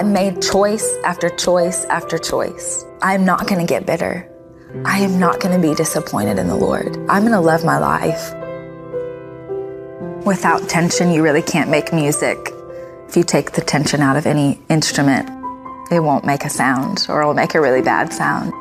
I 0.02 0.04
made 0.04 0.42
choice 0.42 0.98
after 1.04 1.30
choice 1.30 1.86
after 1.86 2.18
choice. 2.18 2.84
I'm 3.04 3.24
not 3.24 3.46
going 3.46 3.62
to 3.62 3.68
get 3.68 3.86
bitter. 3.86 4.28
I 4.84 4.98
am 5.02 5.20
not 5.20 5.40
going 5.40 5.54
to 5.54 5.62
be 5.62 5.76
disappointed 5.76 6.40
in 6.40 6.48
the 6.48 6.56
Lord. 6.56 6.98
I'm 7.08 7.22
going 7.22 7.34
to 7.34 7.40
love 7.40 7.64
my 7.64 7.78
life. 7.78 8.34
Without 10.26 10.68
tension, 10.68 11.12
you 11.12 11.22
really 11.22 11.44
can't 11.44 11.70
make 11.70 11.94
music. 11.94 12.40
If 13.08 13.16
you 13.16 13.24
take 13.24 13.52
the 13.52 13.62
tension 13.62 14.02
out 14.02 14.18
of 14.18 14.26
any 14.26 14.60
instrument, 14.70 15.30
it 15.92 16.00
won't 16.00 16.26
make 16.26 16.46
a 16.46 16.50
sound 16.50 17.06
or 17.08 17.22
it'll 17.22 17.36
make 17.36 17.54
a 17.54 17.62
really 17.62 17.84
bad 17.84 18.12
sound. 18.12 18.52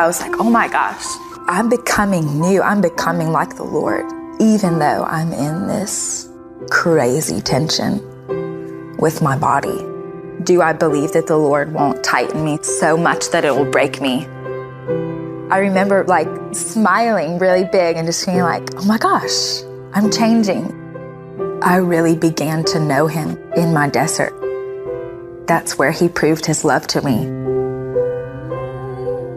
I 0.00 0.06
was 0.06 0.22
like, 0.22 0.40
oh 0.40 0.48
my 0.48 0.68
gosh, 0.68 1.04
I'm 1.48 1.68
becoming 1.68 2.40
new. 2.40 2.62
I'm 2.62 2.80
becoming 2.80 3.30
like 3.30 3.56
the 3.56 3.64
Lord, 3.64 4.10
even 4.40 4.78
though 4.78 5.04
I'm 5.04 5.34
in 5.34 5.66
this 5.66 6.30
crazy 6.70 7.42
tension 7.42 8.00
with 8.96 9.20
my 9.20 9.36
body. 9.36 9.89
Do 10.44 10.62
I 10.62 10.72
believe 10.72 11.12
that 11.12 11.26
the 11.26 11.36
Lord 11.36 11.72
won't 11.74 12.02
tighten 12.02 12.42
me 12.42 12.58
so 12.62 12.96
much 12.96 13.28
that 13.30 13.44
it 13.44 13.54
will 13.54 13.70
break 13.70 14.00
me? 14.00 14.24
I 15.50 15.58
remember 15.58 16.04
like 16.04 16.28
smiling 16.52 17.38
really 17.38 17.64
big 17.64 17.96
and 17.96 18.06
just 18.06 18.24
being 18.24 18.38
like, 18.38 18.62
oh 18.76 18.84
my 18.86 18.96
gosh, 18.96 19.62
I'm 19.92 20.10
changing. 20.10 20.64
I 21.62 21.76
really 21.76 22.16
began 22.16 22.64
to 22.66 22.80
know 22.80 23.06
him 23.06 23.36
in 23.54 23.74
my 23.74 23.90
desert. 23.90 24.32
That's 25.46 25.76
where 25.76 25.92
he 25.92 26.08
proved 26.08 26.46
his 26.46 26.64
love 26.64 26.86
to 26.86 27.02
me. 27.02 27.26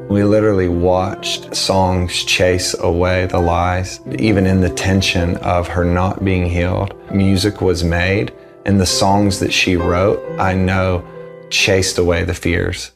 We 0.08 0.24
literally 0.24 0.70
watched 0.70 1.54
songs 1.54 2.24
chase 2.24 2.76
away 2.80 3.26
the 3.26 3.40
lies. 3.40 4.00
Even 4.20 4.46
in 4.46 4.62
the 4.62 4.70
tension 4.70 5.36
of 5.38 5.68
her 5.68 5.84
not 5.84 6.24
being 6.24 6.46
healed, 6.46 6.94
music 7.12 7.62
was 7.62 7.84
made, 7.84 8.32
and 8.66 8.80
the 8.80 8.86
songs 8.86 9.40
that 9.40 9.54
she 9.54 9.76
wrote, 9.76 10.20
I 10.40 10.54
know, 10.54 11.06
chased 11.50 11.98
away 11.98 12.24
the 12.24 12.34
fears. 12.34 12.92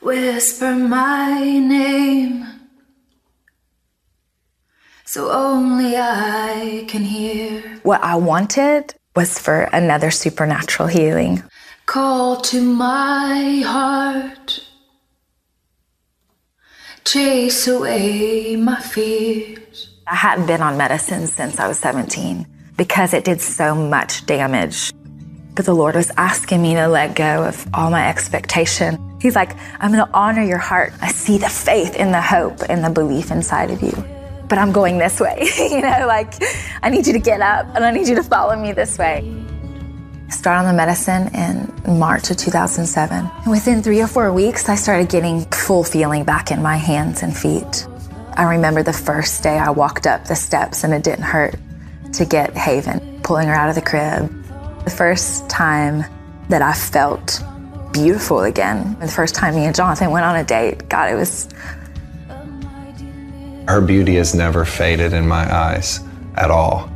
Whisper 0.00 0.74
my 0.74 1.40
name 1.42 2.54
so 5.14 5.30
only 5.30 5.96
I 5.96 6.86
can 6.88 7.02
hear. 7.02 7.62
What 7.84 8.02
I 8.02 8.16
wanted 8.16 8.96
was 9.14 9.38
for 9.38 9.60
another 9.72 10.10
supernatural 10.10 10.88
healing. 10.88 11.44
Call 11.86 12.40
to 12.40 12.60
my 12.60 13.62
heart, 13.64 14.60
chase 17.04 17.68
away 17.68 18.56
my 18.56 18.80
fears. 18.80 19.94
I 20.08 20.16
hadn't 20.16 20.46
been 20.46 20.62
on 20.62 20.76
medicine 20.76 21.28
since 21.28 21.60
I 21.60 21.68
was 21.68 21.78
17 21.78 22.46
because 22.76 23.14
it 23.14 23.24
did 23.24 23.40
so 23.40 23.74
much 23.74 24.26
damage. 24.26 24.92
But 25.54 25.66
the 25.66 25.74
Lord 25.74 25.94
was 25.94 26.10
asking 26.16 26.62
me 26.62 26.74
to 26.74 26.88
let 26.88 27.14
go 27.14 27.44
of 27.44 27.68
all 27.72 27.90
my 27.90 28.08
expectation. 28.08 28.98
He's 29.20 29.36
like, 29.36 29.56
I'm 29.78 29.92
going 29.92 30.04
to 30.04 30.12
honor 30.12 30.42
your 30.42 30.58
heart. 30.58 30.92
I 31.00 31.12
see 31.12 31.38
the 31.38 31.48
faith 31.48 31.94
and 31.96 32.12
the 32.12 32.20
hope 32.20 32.58
and 32.68 32.84
the 32.84 32.90
belief 32.90 33.30
inside 33.30 33.70
of 33.70 33.80
you. 33.80 33.92
But 34.48 34.58
I'm 34.58 34.72
going 34.72 34.98
this 34.98 35.20
way. 35.20 35.48
you 35.56 35.80
know, 35.80 36.06
like, 36.06 36.34
I 36.82 36.90
need 36.90 37.06
you 37.06 37.12
to 37.12 37.20
get 37.20 37.40
up 37.40 37.66
and 37.74 37.84
I 37.84 37.92
need 37.92 38.08
you 38.08 38.16
to 38.16 38.22
follow 38.22 38.56
me 38.56 38.72
this 38.72 38.98
way. 38.98 39.20
Started 40.28 40.66
on 40.66 40.66
the 40.66 40.76
medicine 40.76 41.32
in 41.34 41.98
March 41.98 42.30
of 42.30 42.36
2007. 42.36 43.30
And 43.42 43.50
within 43.50 43.82
three 43.82 44.00
or 44.00 44.08
four 44.08 44.32
weeks, 44.32 44.68
I 44.68 44.74
started 44.74 45.08
getting 45.08 45.44
full 45.46 45.84
feeling 45.84 46.24
back 46.24 46.50
in 46.50 46.60
my 46.60 46.76
hands 46.76 47.22
and 47.22 47.36
feet. 47.36 47.86
I 48.36 48.42
remember 48.44 48.82
the 48.82 48.92
first 48.92 49.44
day 49.44 49.56
I 49.56 49.70
walked 49.70 50.08
up 50.08 50.24
the 50.24 50.34
steps 50.34 50.82
and 50.82 50.92
it 50.92 51.04
didn't 51.04 51.22
hurt. 51.22 51.54
To 52.18 52.24
get 52.24 52.56
Haven, 52.56 53.20
pulling 53.22 53.48
her 53.48 53.54
out 53.54 53.68
of 53.68 53.74
the 53.74 53.82
crib. 53.82 54.30
The 54.84 54.90
first 54.90 55.48
time 55.48 56.04
that 56.48 56.62
I 56.62 56.72
felt 56.72 57.42
beautiful 57.92 58.40
again, 58.40 58.96
the 59.00 59.08
first 59.08 59.34
time 59.34 59.54
me 59.54 59.64
and 59.64 59.74
Jonathan 59.74 60.10
went 60.10 60.24
on 60.24 60.36
a 60.36 60.44
date, 60.44 60.88
God, 60.88 61.10
it 61.10 61.16
was. 61.16 61.48
Her 63.66 63.80
beauty 63.80 64.16
has 64.16 64.34
never 64.34 64.64
faded 64.64 65.12
in 65.12 65.26
my 65.26 65.52
eyes 65.52 66.00
at 66.36 66.50
all. 66.50 66.90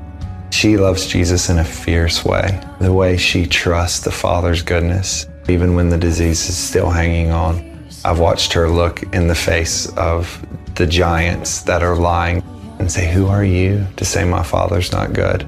She 0.50 0.76
loves 0.76 1.06
Jesus 1.06 1.50
in 1.50 1.58
a 1.58 1.64
fierce 1.64 2.24
way, 2.24 2.60
the 2.80 2.92
way 2.92 3.16
she 3.16 3.46
trusts 3.46 4.00
the 4.00 4.10
Father's 4.10 4.62
goodness, 4.62 5.26
even 5.48 5.74
when 5.74 5.88
the 5.88 5.98
disease 5.98 6.48
is 6.48 6.56
still 6.56 6.90
hanging 6.90 7.30
on. 7.30 7.86
I've 8.04 8.18
watched 8.18 8.52
her 8.52 8.68
look 8.68 9.02
in 9.14 9.28
the 9.28 9.34
face 9.34 9.88
of 9.96 10.44
the 10.74 10.86
giants 10.86 11.62
that 11.62 11.82
are 11.82 11.96
lying 11.96 12.42
and 12.78 12.90
say, 12.90 13.12
Who 13.12 13.26
are 13.26 13.44
you 13.44 13.86
to 13.96 14.04
say 14.04 14.24
my 14.24 14.42
Father's 14.42 14.92
not 14.92 15.12
good? 15.12 15.46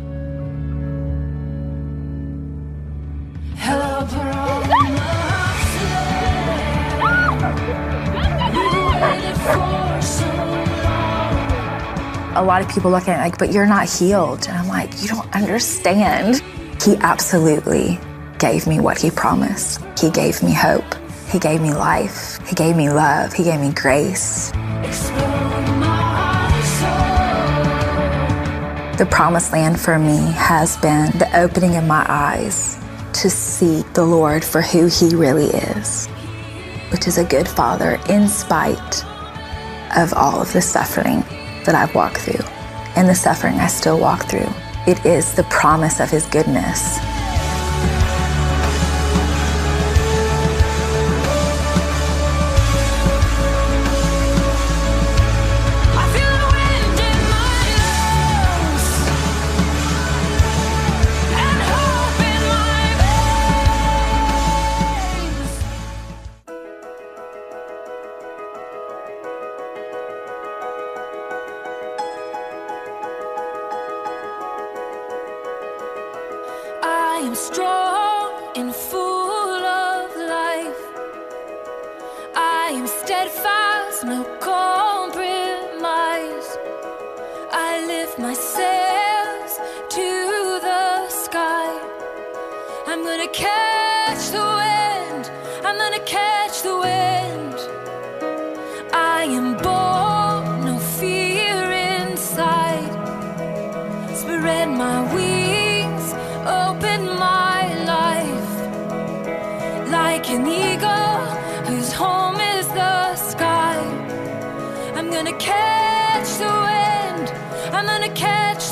A 12.32 12.42
lot 12.42 12.62
of 12.62 12.68
people 12.68 12.90
look 12.90 13.08
at 13.08 13.18
it 13.18 13.22
like, 13.22 13.38
but 13.38 13.52
you're 13.52 13.66
not 13.66 13.88
healed. 13.90 14.46
And 14.48 14.56
I'm 14.56 14.68
like, 14.68 15.02
you 15.02 15.08
don't 15.08 15.34
understand. 15.34 16.40
He 16.82 16.96
absolutely 16.96 17.98
gave 18.38 18.66
me 18.66 18.80
what 18.80 18.98
he 18.98 19.10
promised. 19.10 19.82
He 19.98 20.10
gave 20.10 20.42
me 20.42 20.54
hope. 20.54 20.94
He 21.28 21.38
gave 21.38 21.60
me 21.60 21.74
life. 21.74 22.38
He 22.48 22.54
gave 22.54 22.76
me 22.76 22.88
love. 22.88 23.32
He 23.32 23.44
gave 23.44 23.60
me 23.60 23.72
grace. 23.72 24.52
The 29.00 29.06
promised 29.06 29.52
land 29.52 29.80
for 29.80 29.98
me 29.98 30.18
has 30.32 30.76
been 30.76 31.06
the 31.12 31.30
opening 31.34 31.76
of 31.76 31.84
my 31.84 32.04
eyes 32.06 32.76
to 33.14 33.30
see 33.30 33.80
the 33.94 34.04
Lord 34.04 34.44
for 34.44 34.60
who 34.60 34.88
he 34.88 35.16
really 35.16 35.46
is, 35.46 36.06
which 36.92 37.08
is 37.08 37.16
a 37.16 37.24
good 37.24 37.48
father 37.48 37.98
in 38.10 38.28
spite 38.28 39.02
of 39.96 40.12
all 40.12 40.42
of 40.42 40.52
the 40.52 40.60
suffering 40.60 41.20
that 41.64 41.74
I've 41.74 41.94
walked 41.94 42.18
through 42.18 42.44
and 42.94 43.08
the 43.08 43.14
suffering 43.14 43.54
I 43.54 43.68
still 43.68 43.98
walk 43.98 44.24
through. 44.26 44.52
It 44.86 45.02
is 45.06 45.32
the 45.32 45.44
promise 45.44 45.98
of 45.98 46.10
his 46.10 46.26
goodness. 46.26 46.98
I 77.30 77.32
am 77.32 77.36
strong 77.36 78.56
and 78.56 78.74
full 78.74 78.99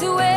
the 0.01 0.13
wind. 0.13 0.28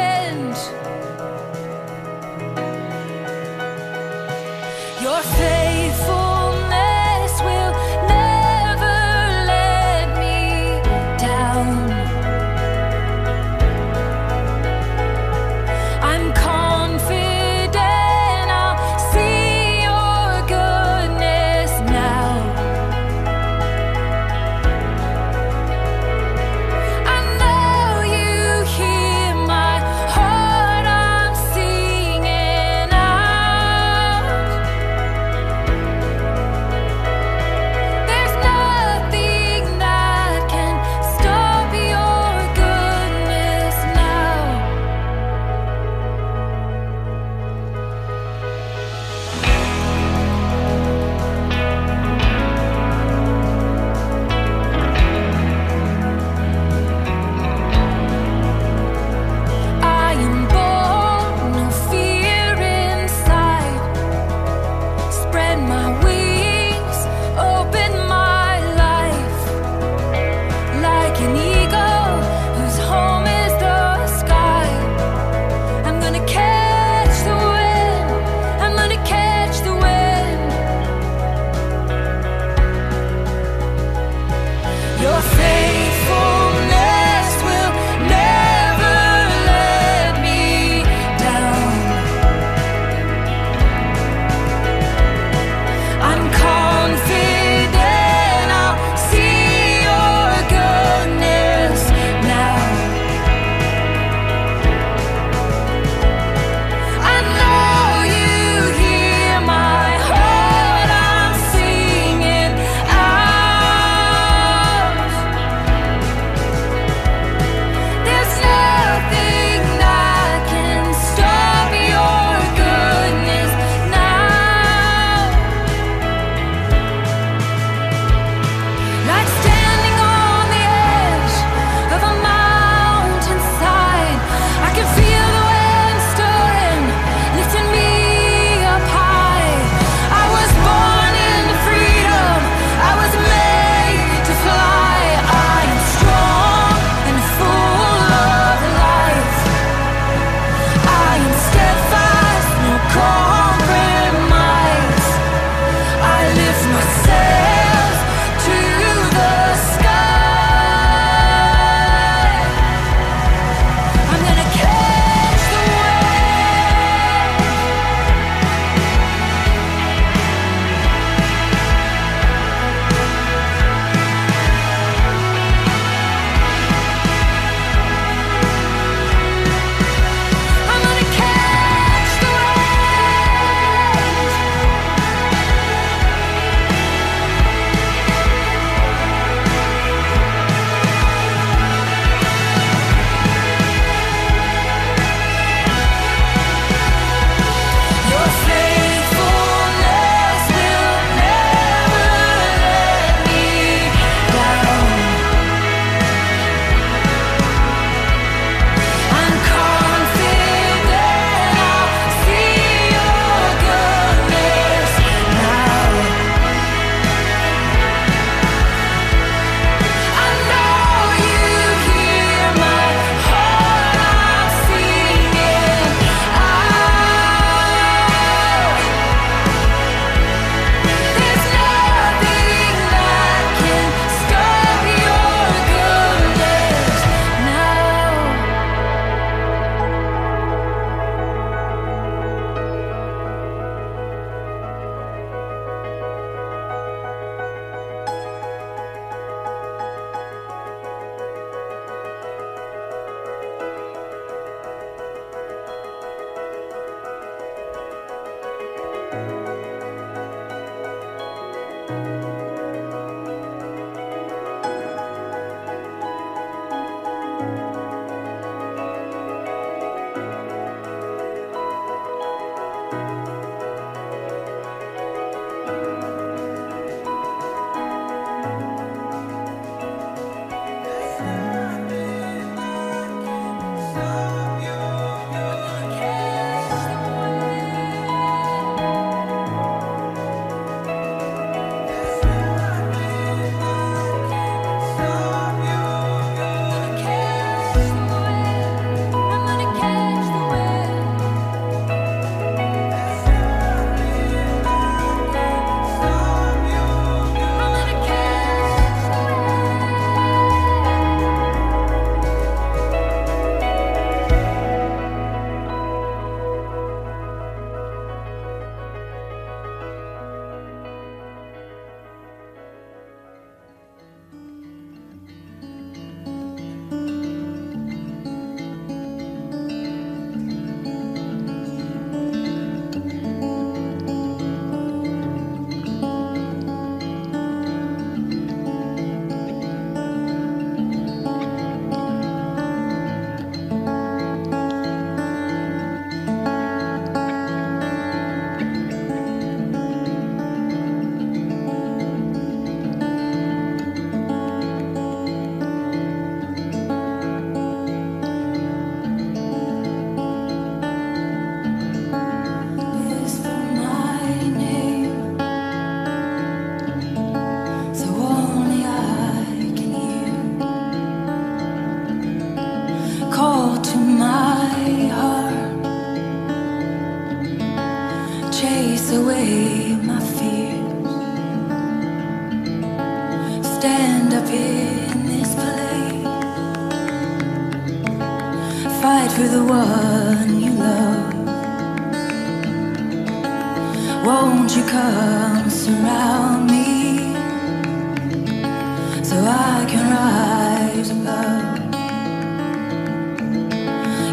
Can 399.91 400.09
rise 400.09 401.09
above? 401.11 401.79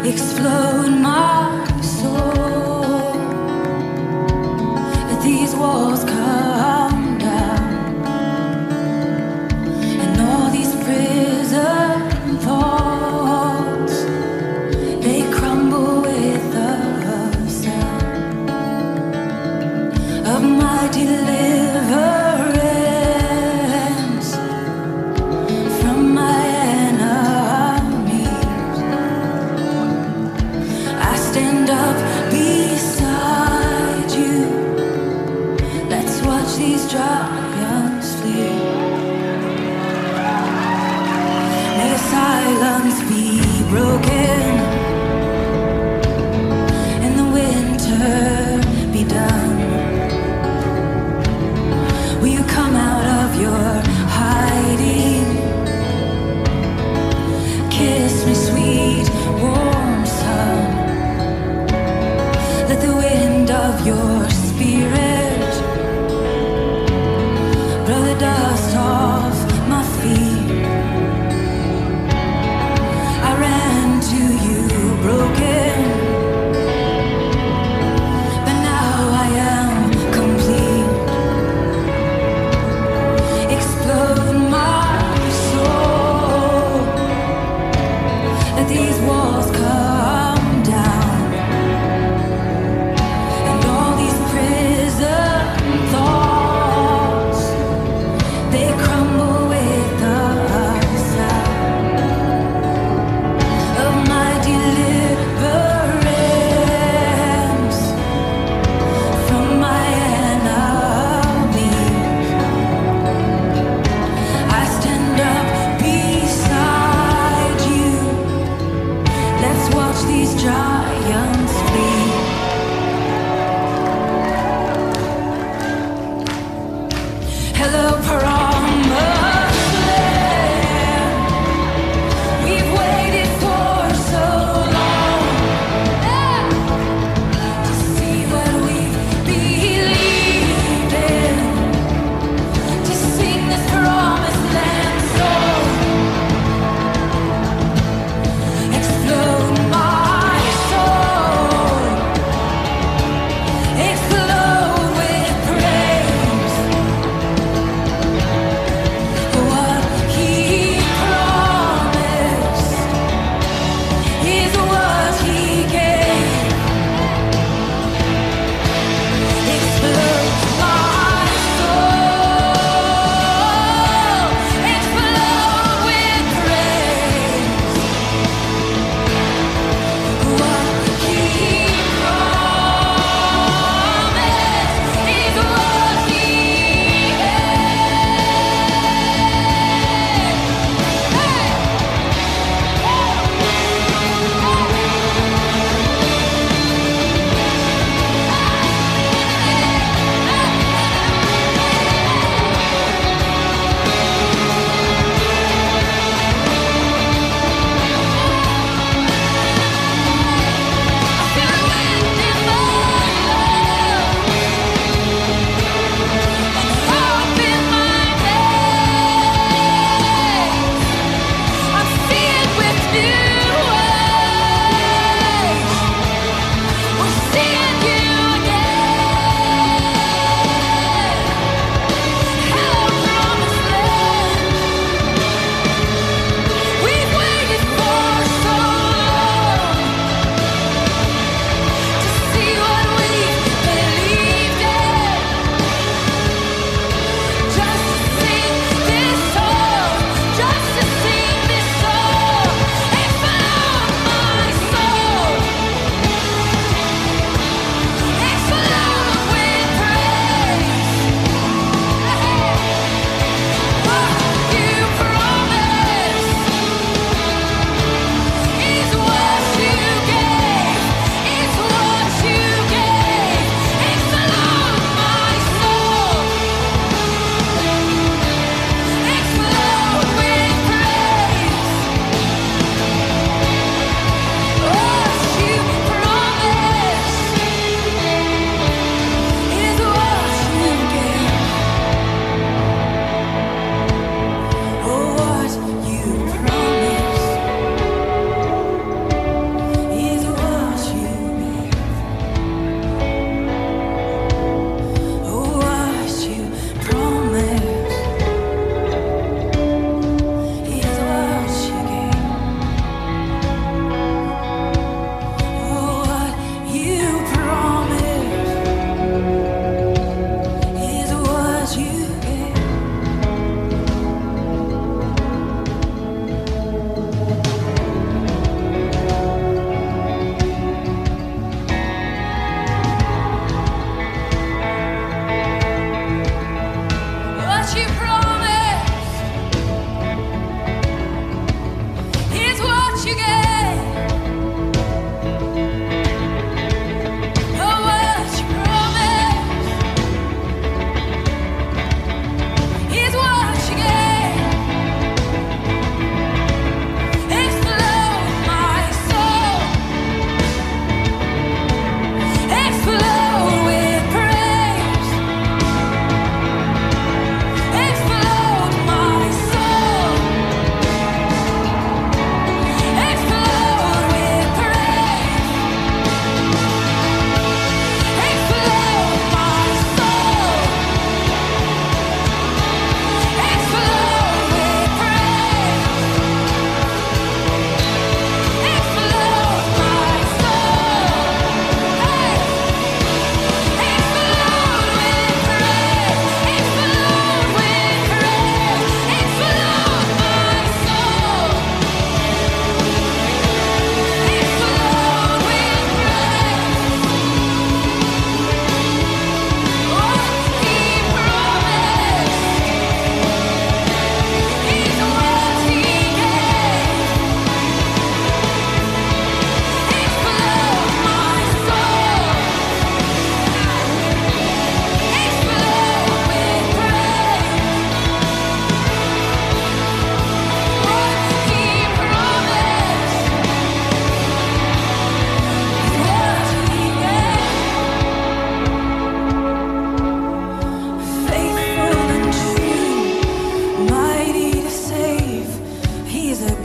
Explode 0.05 0.91
my 1.01 1.38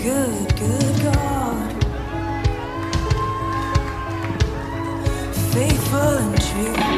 good, 0.05 0.57
good 0.59 1.03
God. 1.03 1.83
Faithful 5.53 5.99
and 5.99 6.41
true. 6.43 6.94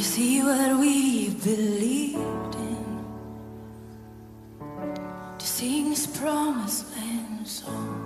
to 0.00 0.06
see 0.06 0.40
what 0.42 0.80
we 0.80 1.28
believed 1.28 2.54
in, 2.54 3.04
to 5.38 5.46
sing 5.46 5.90
this 5.90 6.06
promised 6.06 6.96
land 6.96 7.46
song. 7.46 8.00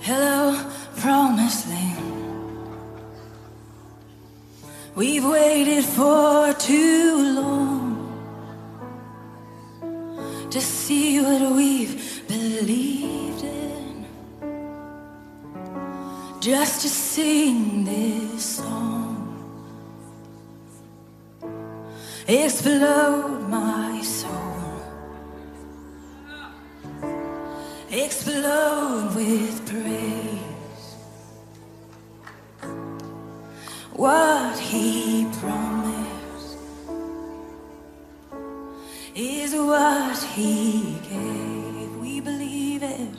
Hello, 0.00 0.56
promised 0.96 1.68
land. 1.68 2.70
We've 4.94 5.26
waited 5.26 5.84
for 5.84 6.54
too 6.54 7.34
long 7.40 7.92
to 10.50 10.60
see 10.62 11.20
what 11.20 11.42
we've 11.54 12.26
believed 12.26 13.44
in, 13.44 14.06
just 16.40 16.80
to 16.80 16.88
see. 16.88 17.51
Explode 22.64 23.48
my 23.48 24.00
soul. 24.02 24.54
Explode 27.90 29.16
with 29.16 29.66
praise. 29.66 30.86
What 33.94 34.56
he 34.60 35.26
promised 35.40 36.56
is 39.16 39.54
what 39.56 40.22
he 40.22 41.00
gave. 41.10 41.96
We 41.96 42.20
believe 42.20 42.84
it. 42.84 43.10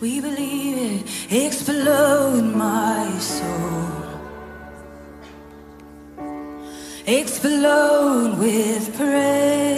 We 0.00 0.20
believe 0.20 0.76
it. 0.78 1.42
Explode 1.44 2.54
my 2.54 3.18
soul. 3.18 3.71
blown 7.42 8.38
with 8.38 8.96
praise. 8.96 9.71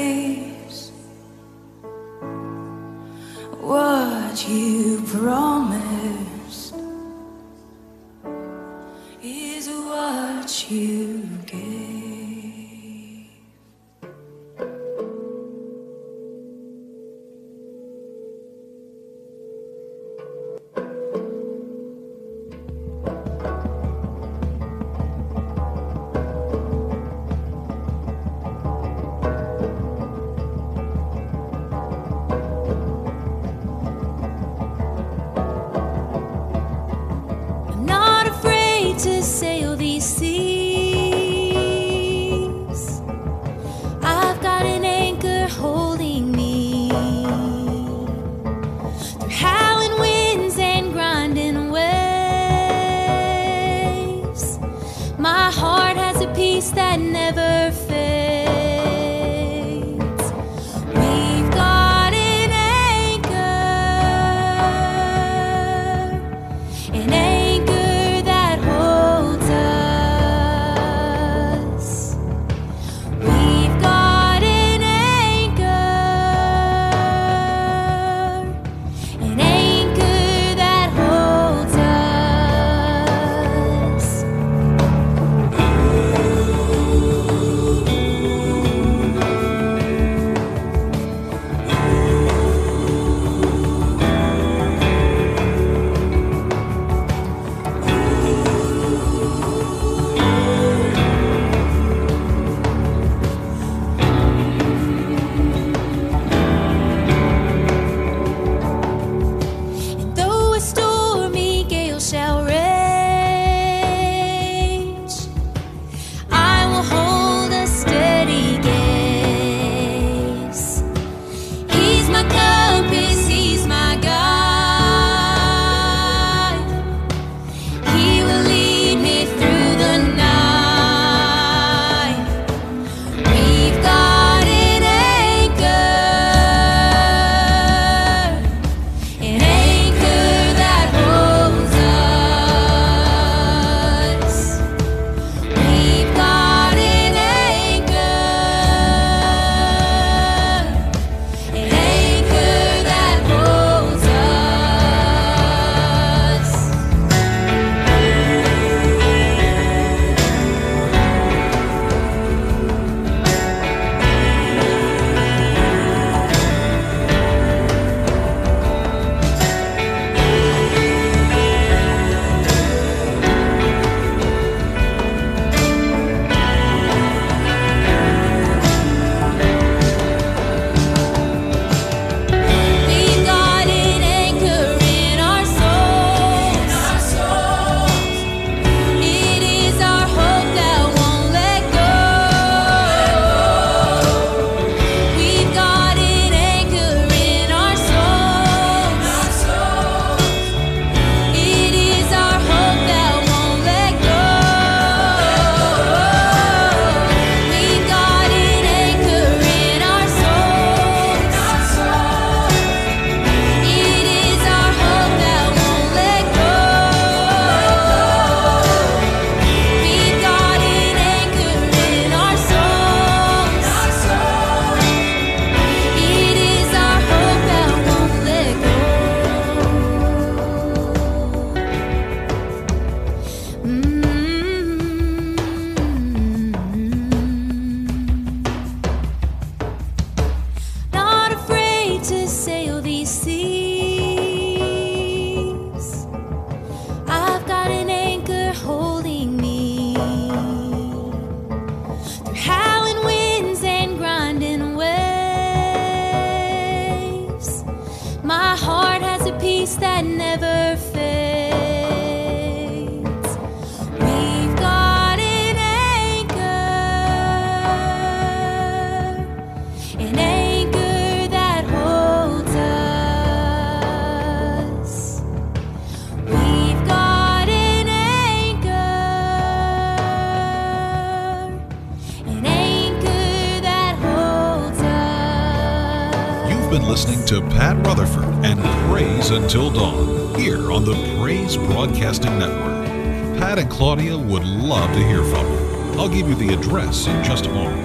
I'll 296.05 296.11
give 296.11 296.29
you 296.29 296.35
the 296.35 296.53
address 296.53 297.07
in 297.07 297.25
just 297.25 297.47
a 297.47 297.49
moment. 297.49 297.83